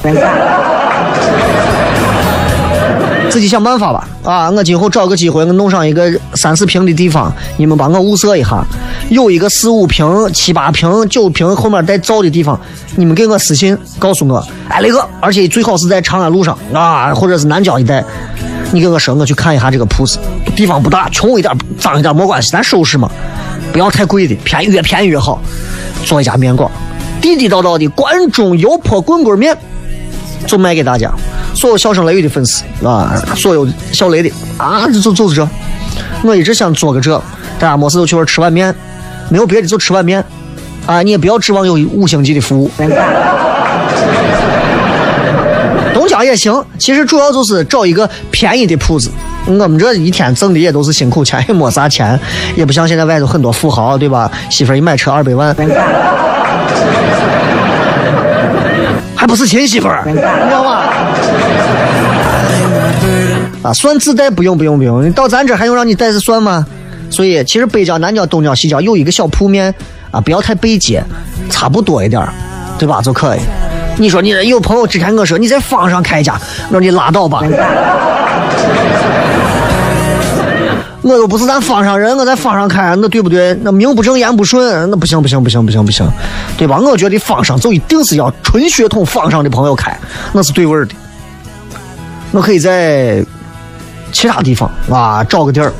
[3.31, 4.51] 自己想办法吧，啊！
[4.51, 8.61] 我今后找个机会，我弄上一个三四平的地方，你们帮我物色一下，
[9.09, 12.59] 有一个四五平、七八平、九平后面带灶的地方，
[12.97, 18.03] 你们给我私信告诉我，哎，那个，而且最好是在长安路上啊，或者是南郊一带，
[18.73, 20.19] 你给我说，我去看一下这个铺子，
[20.53, 23.09] 地方不大，穷一点、脏一点没关系，咱收拾嘛，
[23.71, 25.41] 不要太贵的，便宜越便宜越好，
[26.03, 26.69] 做一家面馆，
[27.21, 29.57] 地地道道的关中油泼棍棍面，
[30.45, 31.09] 就卖给大家。
[31.53, 35.47] 所有笑声雷雨的粉丝啊，所有小雷的啊，就就是这。
[36.23, 37.17] 我一直想做个这，
[37.59, 38.73] 大家没事就去玩吃碗面，
[39.29, 40.23] 没有别的就吃碗面
[40.85, 41.01] 啊。
[41.01, 42.69] 你也不要指望有五星级的服务。
[45.93, 49.11] 东家也行，其实主要就是找一个便宜的铺子。
[49.45, 52.19] 我们这一天挣的也都是辛苦钱，也没啥钱，
[52.55, 54.31] 也不像现在外头很多富豪，对吧？
[54.49, 55.55] 媳妇一买车二百万。
[59.15, 60.90] 还不是亲媳妇儿，你知道吗？
[63.63, 66.65] 啊，算自带不用不用不用，你到咱这还用让你带着算吗？
[67.09, 69.73] 所以其实北郊、南郊、东郊、西郊有一个小铺面
[70.09, 71.03] 啊，不要太背街，
[71.49, 72.25] 差不多一点
[72.79, 73.01] 对吧？
[73.01, 73.39] 就可以。
[73.97, 77.43] 你说你有朋友之前我说你在坊上开一家，我说你拉倒吧。
[81.03, 83.55] 我又不是咱坊上人，我在坊上开，那对不对？
[83.61, 86.07] 那名不正言不顺，那不行不行不行不行不行，
[86.57, 86.79] 对吧？
[86.79, 89.95] 我觉得坊上就一定是要纯血统坊上的朋友开，
[90.31, 90.95] 那是对味的。
[92.31, 93.23] 我可以在
[94.11, 95.71] 其他地方啊找个地儿，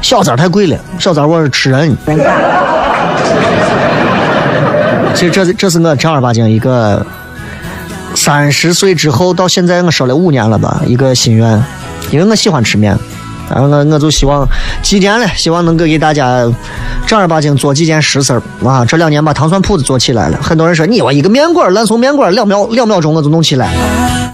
[0.00, 1.96] 小灶太贵了，小灶我是吃人。
[5.14, 7.04] 其实这这是我正儿八经一个
[8.14, 11.60] 三十岁之后到现在我说了五年了吧，一个心愿，
[12.10, 12.96] 因为我喜欢吃面。
[13.50, 14.46] 然后我我就希望
[14.82, 16.46] 今年了，希望能够给大家
[17.06, 18.84] 正儿八经做几件实事儿啊！
[18.84, 23.80] 这两年把糖蒜铺子做起来了，很多人说你我一个面馆，烂怂面馆，两秒两秒钟我就弄起来了。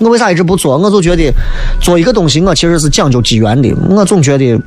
[0.04, 0.76] 我为啥一直不做？
[0.76, 1.32] 我就觉得
[1.80, 3.74] 做一个东西，我其实是讲究机缘的。
[3.88, 4.60] 我总觉得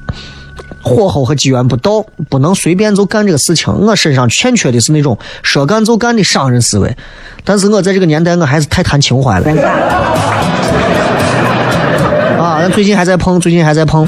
[0.82, 3.72] 火候和机缘不到，不能随便就干这个事情。
[3.72, 6.98] 我身上欠缺的是那种说干就干的商人思维。
[7.46, 9.46] 但是我在这个年代，我还是太谈情怀了。
[12.42, 14.06] 啊最近还在碰，最近还在碰，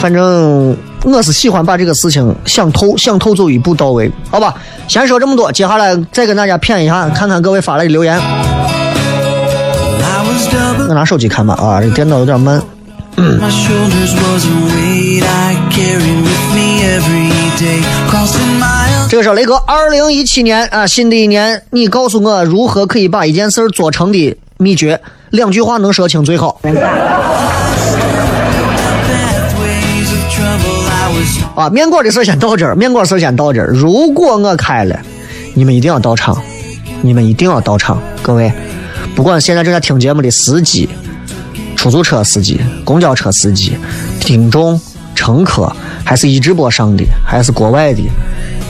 [0.00, 4.54] 反正我是喜欢把这个事情想透，想透就一步到位，好吧？
[4.86, 8.20] 先说这么多，接下来再跟大家谝一下，看看各位发来的留言。
[10.88, 12.62] 我拿手机看吧，啊，这电脑有点慢。
[19.08, 26.60] 这个是雷哥，二零一七年啊，新的一年，你告诉我如何可以把一件事做成的秘诀，两句话能说清最好。
[31.56, 33.66] 啊，面馆的事先到这儿，面馆事先到这儿。
[33.66, 34.98] 如果我开了，
[35.54, 36.40] 你们一定要到场，
[37.02, 38.00] 你们一定要到场。
[38.22, 38.50] 各位，
[39.20, 40.88] 不管现在正在听节目的司机、
[41.76, 43.76] 出租车司机、公交车司机、
[44.18, 44.80] 听众、
[45.14, 45.70] 乘客，
[46.02, 48.00] 还是一直播上的，还是国外的，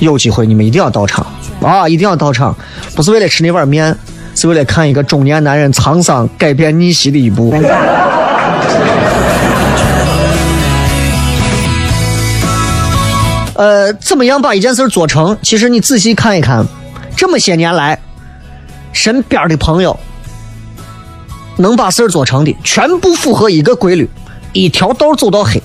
[0.00, 1.24] 有机会你们一定要到场
[1.62, 1.88] 啊！
[1.88, 2.52] 一定要到场，
[2.96, 3.96] 不是为了吃那碗面，
[4.34, 7.54] 是为了看一个中年男人沧桑改变逆袭的一步。
[13.54, 15.38] 呃，怎么样把一件事做成？
[15.42, 16.66] 其实你仔细看一看，
[17.16, 17.96] 这么些年来，
[18.92, 19.96] 身边的朋友
[21.60, 24.08] 能把事儿做成的，全部符合一个规律：
[24.52, 25.62] 一条道走到黑。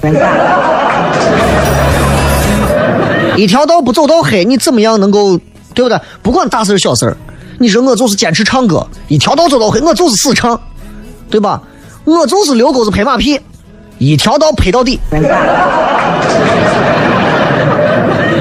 [3.37, 5.37] 一条道不走到黑，你怎么样能够
[5.73, 5.99] 对不对？
[6.21, 7.17] 不管大事儿小事儿
[7.57, 10.59] 你说我就是坚持唱歌，一条道走到黑，我就是死唱，
[11.29, 11.61] 对吧？
[12.03, 13.39] 我就是溜沟子拍马屁，
[13.97, 14.99] 一条道拍到底。
[15.09, 15.19] 对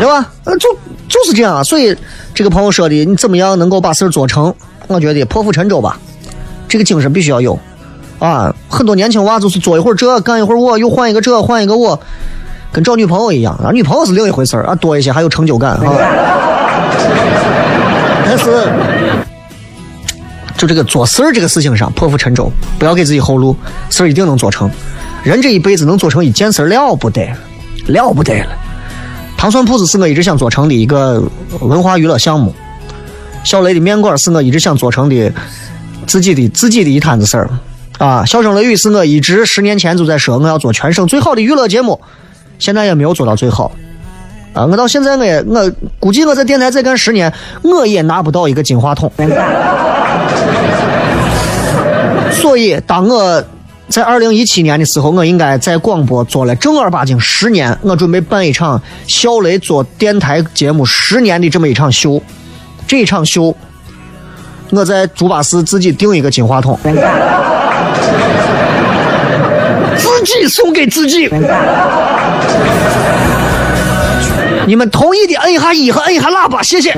[0.09, 0.29] 吧？
[0.45, 0.69] 呃，就
[1.09, 1.63] 就是这样。
[1.65, 1.97] 所以
[2.35, 4.53] 这个朋友说的，你怎么样能够把事儿做成？
[4.87, 5.99] 我觉得破釜沉舟吧，
[6.69, 7.59] 这个精神必须要有
[8.19, 8.55] 啊！
[8.69, 12.01] 很多年轻娃就是做一会儿这，干一会儿我，又换一个这，换一个我，
[12.73, 13.71] 跟找女朋友一样啊。
[13.73, 15.83] 女朋友是另一回事儿啊，多一些还有成就感啊。
[18.25, 18.69] 但是，
[20.57, 23.57] 就这个做事儿这个事情上，破釜沉舟，不要给自己后路，
[23.91, 24.71] 事儿一定能做成。
[25.23, 27.31] 人这一辈子能做成一件事了不得，
[27.87, 28.49] 了不得了。
[29.37, 31.23] 糖蒜铺子是我一直想做成的一个
[31.61, 32.55] 文化娱乐项目，
[33.43, 35.33] 小雷的面馆是我一直想做成的
[36.07, 37.49] 自己的自己的一摊子事儿
[37.99, 38.25] 啊！
[38.25, 42.01] 笑声雷雨是我一直十年前就在说我要做全省最好的娱乐节目，
[42.59, 43.73] 现在也没有做到最好
[44.53, 44.65] 啊！
[44.67, 47.33] 我到现在我也我估计我在电台再干十年，
[47.63, 49.11] 我也拿不到一个金话筒。
[52.33, 53.45] 所以当我。
[53.87, 57.79] 在二零一七年的时候，我应该在广播做了正儿八经十年。
[57.83, 62.21] 我准备办一场小雷做电台节目十年的这么一场秀。
[62.87, 63.55] 这一场秀，
[64.75, 66.77] 我在猪八寺自己订一个金话筒，
[69.97, 71.31] 自己送给自己。
[74.67, 76.93] 你们同意的摁一下一和摁一下喇叭，谢谢。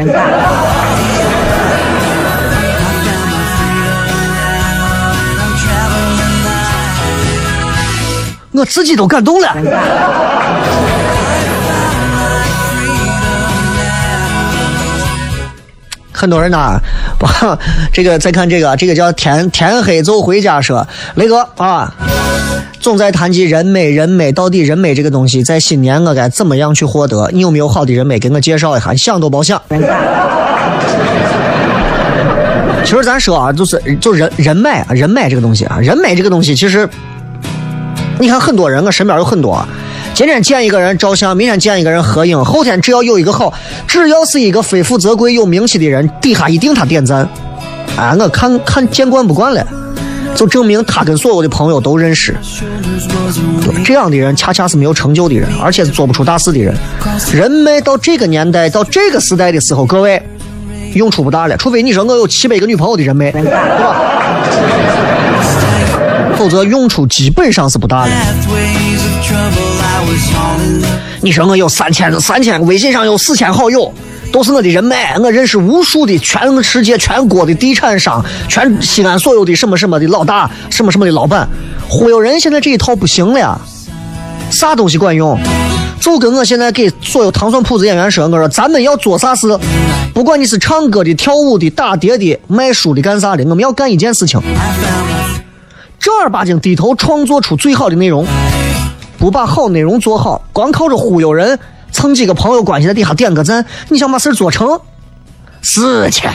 [8.52, 9.54] 我自己都感动了。
[16.16, 16.80] 很多人呢，
[17.18, 17.58] 把
[17.92, 20.86] 这个再看这个，这个叫天天黑走回家说，
[21.16, 21.92] 雷哥啊，
[22.80, 27.28] 总在谈及人美，人美到底人美这个东西，在新年我该怎么样去获得？
[27.34, 28.94] 你有没有好的人美给我介绍一下？
[28.94, 29.60] 想都别想。
[32.82, 36.88] 其实咱说啊，就是就人人脉啊，人脉这个东西啊，人脉这个东西，其实
[38.18, 39.62] 你看很多人，我身边有很多。
[40.16, 43.52] 今天见一个人照相，明天见一个人合影，后天只要有一个好，
[43.86, 47.28] 只要是一个非富则贵、有名气的人，底下一定他点赞。
[47.98, 49.62] 啊，我看看见惯不惯了，
[50.34, 52.34] 就证明他跟所有的朋友都认识。
[53.84, 56.74] 这样的人恰恰是没有成就的人，而且是做不出大事的人。
[57.30, 60.22] 人脉到这个年代、到这个时代的时候，各位
[60.94, 64.00] 用处不大了，除非你说我有七百个女朋友的人脉，对吧？
[66.38, 68.12] 否则用处基本上是不大的。
[71.22, 73.92] 你说我有三千三千，微信上有四千好友，
[74.32, 75.18] 都是我的人脉。
[75.18, 81.48] 我认识无数的全世界、全国的地产商，全西安所有的什么什么的老大，什么什么的老板。
[81.88, 83.60] 忽悠人现在这一套不行了，
[84.50, 85.36] 啥东西管用？
[86.00, 89.58] 就跟我现在给所有糖蒜铺子演员说，我说咱们要做啥事，
[90.14, 94.40] 不管你是唱歌的、跳舞的、打碟的、卖书的、干啥的，我们要干一件事情，
[95.98, 98.24] 正儿八经低头创作出最好的内容。
[99.18, 101.58] 不把好内容做好，光靠着忽悠人，
[101.90, 104.80] 蹭几个朋友关系在底下点个赞，你想把事做成？
[105.62, 106.28] 死去！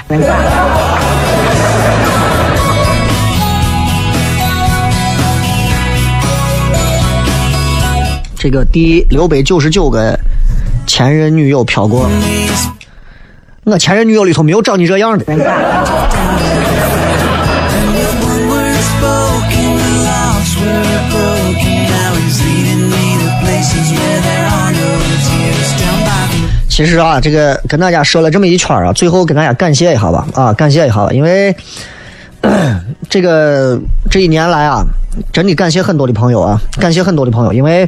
[8.38, 10.18] 这个第六百九十九个
[10.88, 12.10] 前任女友飘过，
[13.64, 15.26] 我前任女友里头没有长你这样的。
[26.72, 31.54] 其实啊，这个跟大家说了这么一圈啊，最后跟大家感谢一下吧，啊，感谢一下吧，因为
[33.10, 33.78] 这个
[34.10, 34.82] 这一年来啊，
[35.34, 37.86] 真的感谢很多的朋友啊，感谢很多的朋友，因为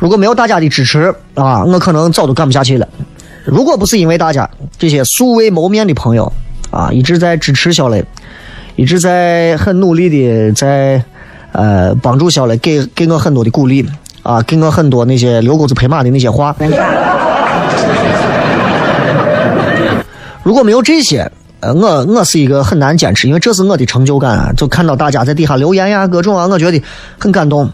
[0.00, 2.88] 如果没有大家的支持啊，我可能早都干不下去了。
[3.44, 6.32] 如果不是因为大家这些素未谋面的朋友
[6.72, 8.04] 啊，一直在支持小磊，
[8.74, 11.00] 一直在很努力的在
[11.52, 13.88] 呃帮助小磊，给给我很多的鼓励
[14.24, 16.54] 啊，给我很多那些溜钩子拍马的那些话。
[20.42, 21.30] 如果没有这些，
[21.60, 24.52] 呃，我我是一个很难坚持，因为这是我的成就感啊！
[24.56, 26.82] 就看到大家在底下留言呀，各种啊，我觉得
[27.18, 27.70] 很感动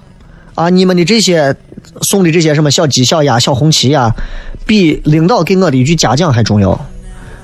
[0.55, 0.68] 啊！
[0.70, 1.55] 你们的这些
[2.03, 4.11] 送的这些什么小鸡、小鸭、小红旗呀，
[4.66, 6.70] 比领导给我的一句嘉奖还重要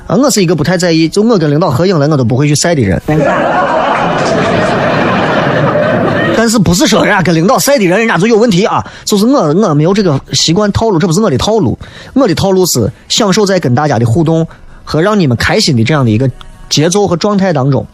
[0.06, 0.16] 啊！
[0.16, 3.00] 我是一个不太在意，就我跟领导合影了，我都不会去晒的人。
[6.40, 8.82] 但是不是说人家跟领导赛的人，人家就有问题啊？
[9.04, 11.78] 就是我我没有这个习惯套路，这不是我的套路，
[12.14, 14.48] 我的套路是享受在跟大家的互动。
[14.82, 16.28] 和让你们开心的这样的一个
[16.68, 17.86] 节奏和状态当中，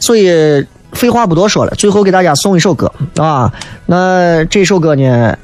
[0.00, 3.52] 所以废话不多说了，最后给大家送一首歌啊。
[3.86, 5.36] 那这首歌呢，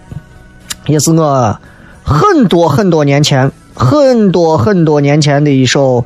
[0.84, 1.56] 也是我
[2.02, 6.04] 很多很多年前、很多很多年前的一首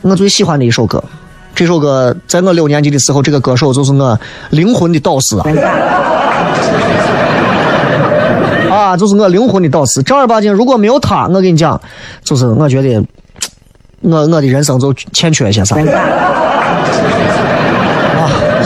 [0.00, 1.04] 我最喜欢的一首歌。
[1.62, 4.18] 这首歌在我六年级的时候，这个歌手就是我
[4.50, 5.46] 灵魂的导师啊。
[8.68, 10.02] 啊，就是我灵魂的导师。
[10.02, 11.80] 正儿八经，如果没有他，我跟你讲，
[12.24, 13.00] 就是我觉得，
[14.00, 15.76] 我我的人生就欠缺一些啥。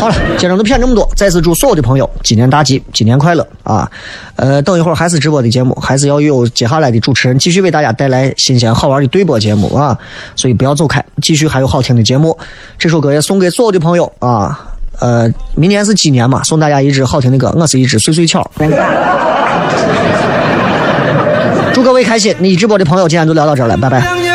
[0.06, 1.08] 啊，好了，今天就骗这么多。
[1.16, 3.90] 再次祝所有的朋友新年大吉，新年快乐啊！
[4.36, 9.96] 呃，等一会儿还是直播的节目，还是要有接下来的主持人继续为大家带来新鲜好玩的对播节目啊！
[10.36, 12.36] 所以不要走开，继续还有好听的节目。
[12.78, 14.74] 这首歌也送给所有的朋友啊！
[15.00, 18.48] 呃，明年是鸡年嘛，送大家一支好听的歌，我是一只碎碎巧。
[21.74, 22.34] 祝各位开心！
[22.38, 24.25] 你直播的朋友今天就聊到这儿了，拜拜。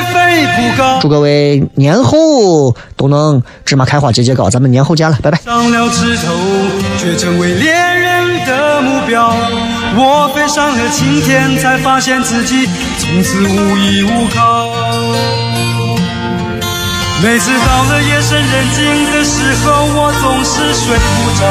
[1.02, 5.40] 祝各位年后都能芝麻开花节节高，咱们年后见了，拜拜。
[5.40, 6.34] 上了枝头，
[6.98, 9.36] 却成为猎人的目标。
[9.96, 12.68] 我飞上了青天，才发现自己
[12.98, 14.68] 从此无依无靠。
[17.24, 21.42] 每次到了夜深人静的时候，我总是睡不着。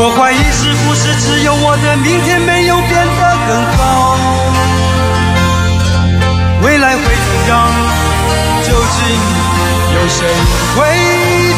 [0.00, 4.16] 我怀疑是不是只有我的明天没有变得更好？
[6.62, 7.08] 未来会怎
[7.48, 7.56] 样？
[8.64, 8.98] 究竟
[9.94, 9.96] 有。
[10.08, 10.26] 谁
[10.74, 10.78] 会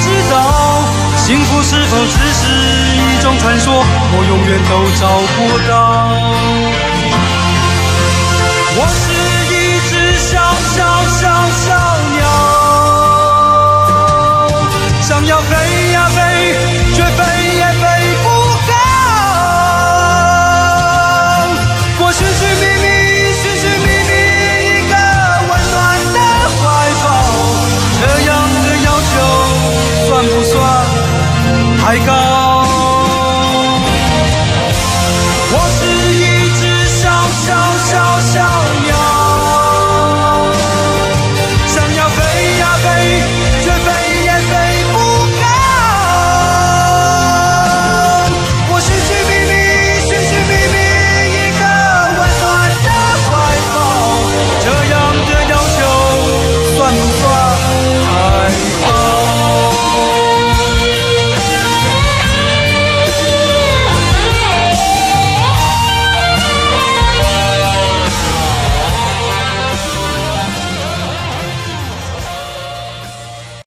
[0.02, 0.34] 知道？
[1.16, 2.42] 幸福是否只是
[2.96, 3.84] 一种传说？
[4.12, 5.02] 我永远都找
[5.36, 5.38] 不
[5.68, 5.72] 到。
[8.76, 9.02] 我是
[9.54, 9.56] 一
[9.88, 10.30] 只小
[10.74, 10.78] 小
[11.20, 11.20] 小
[11.62, 11.68] 小
[12.16, 12.20] 鸟，
[15.00, 15.50] 想要飞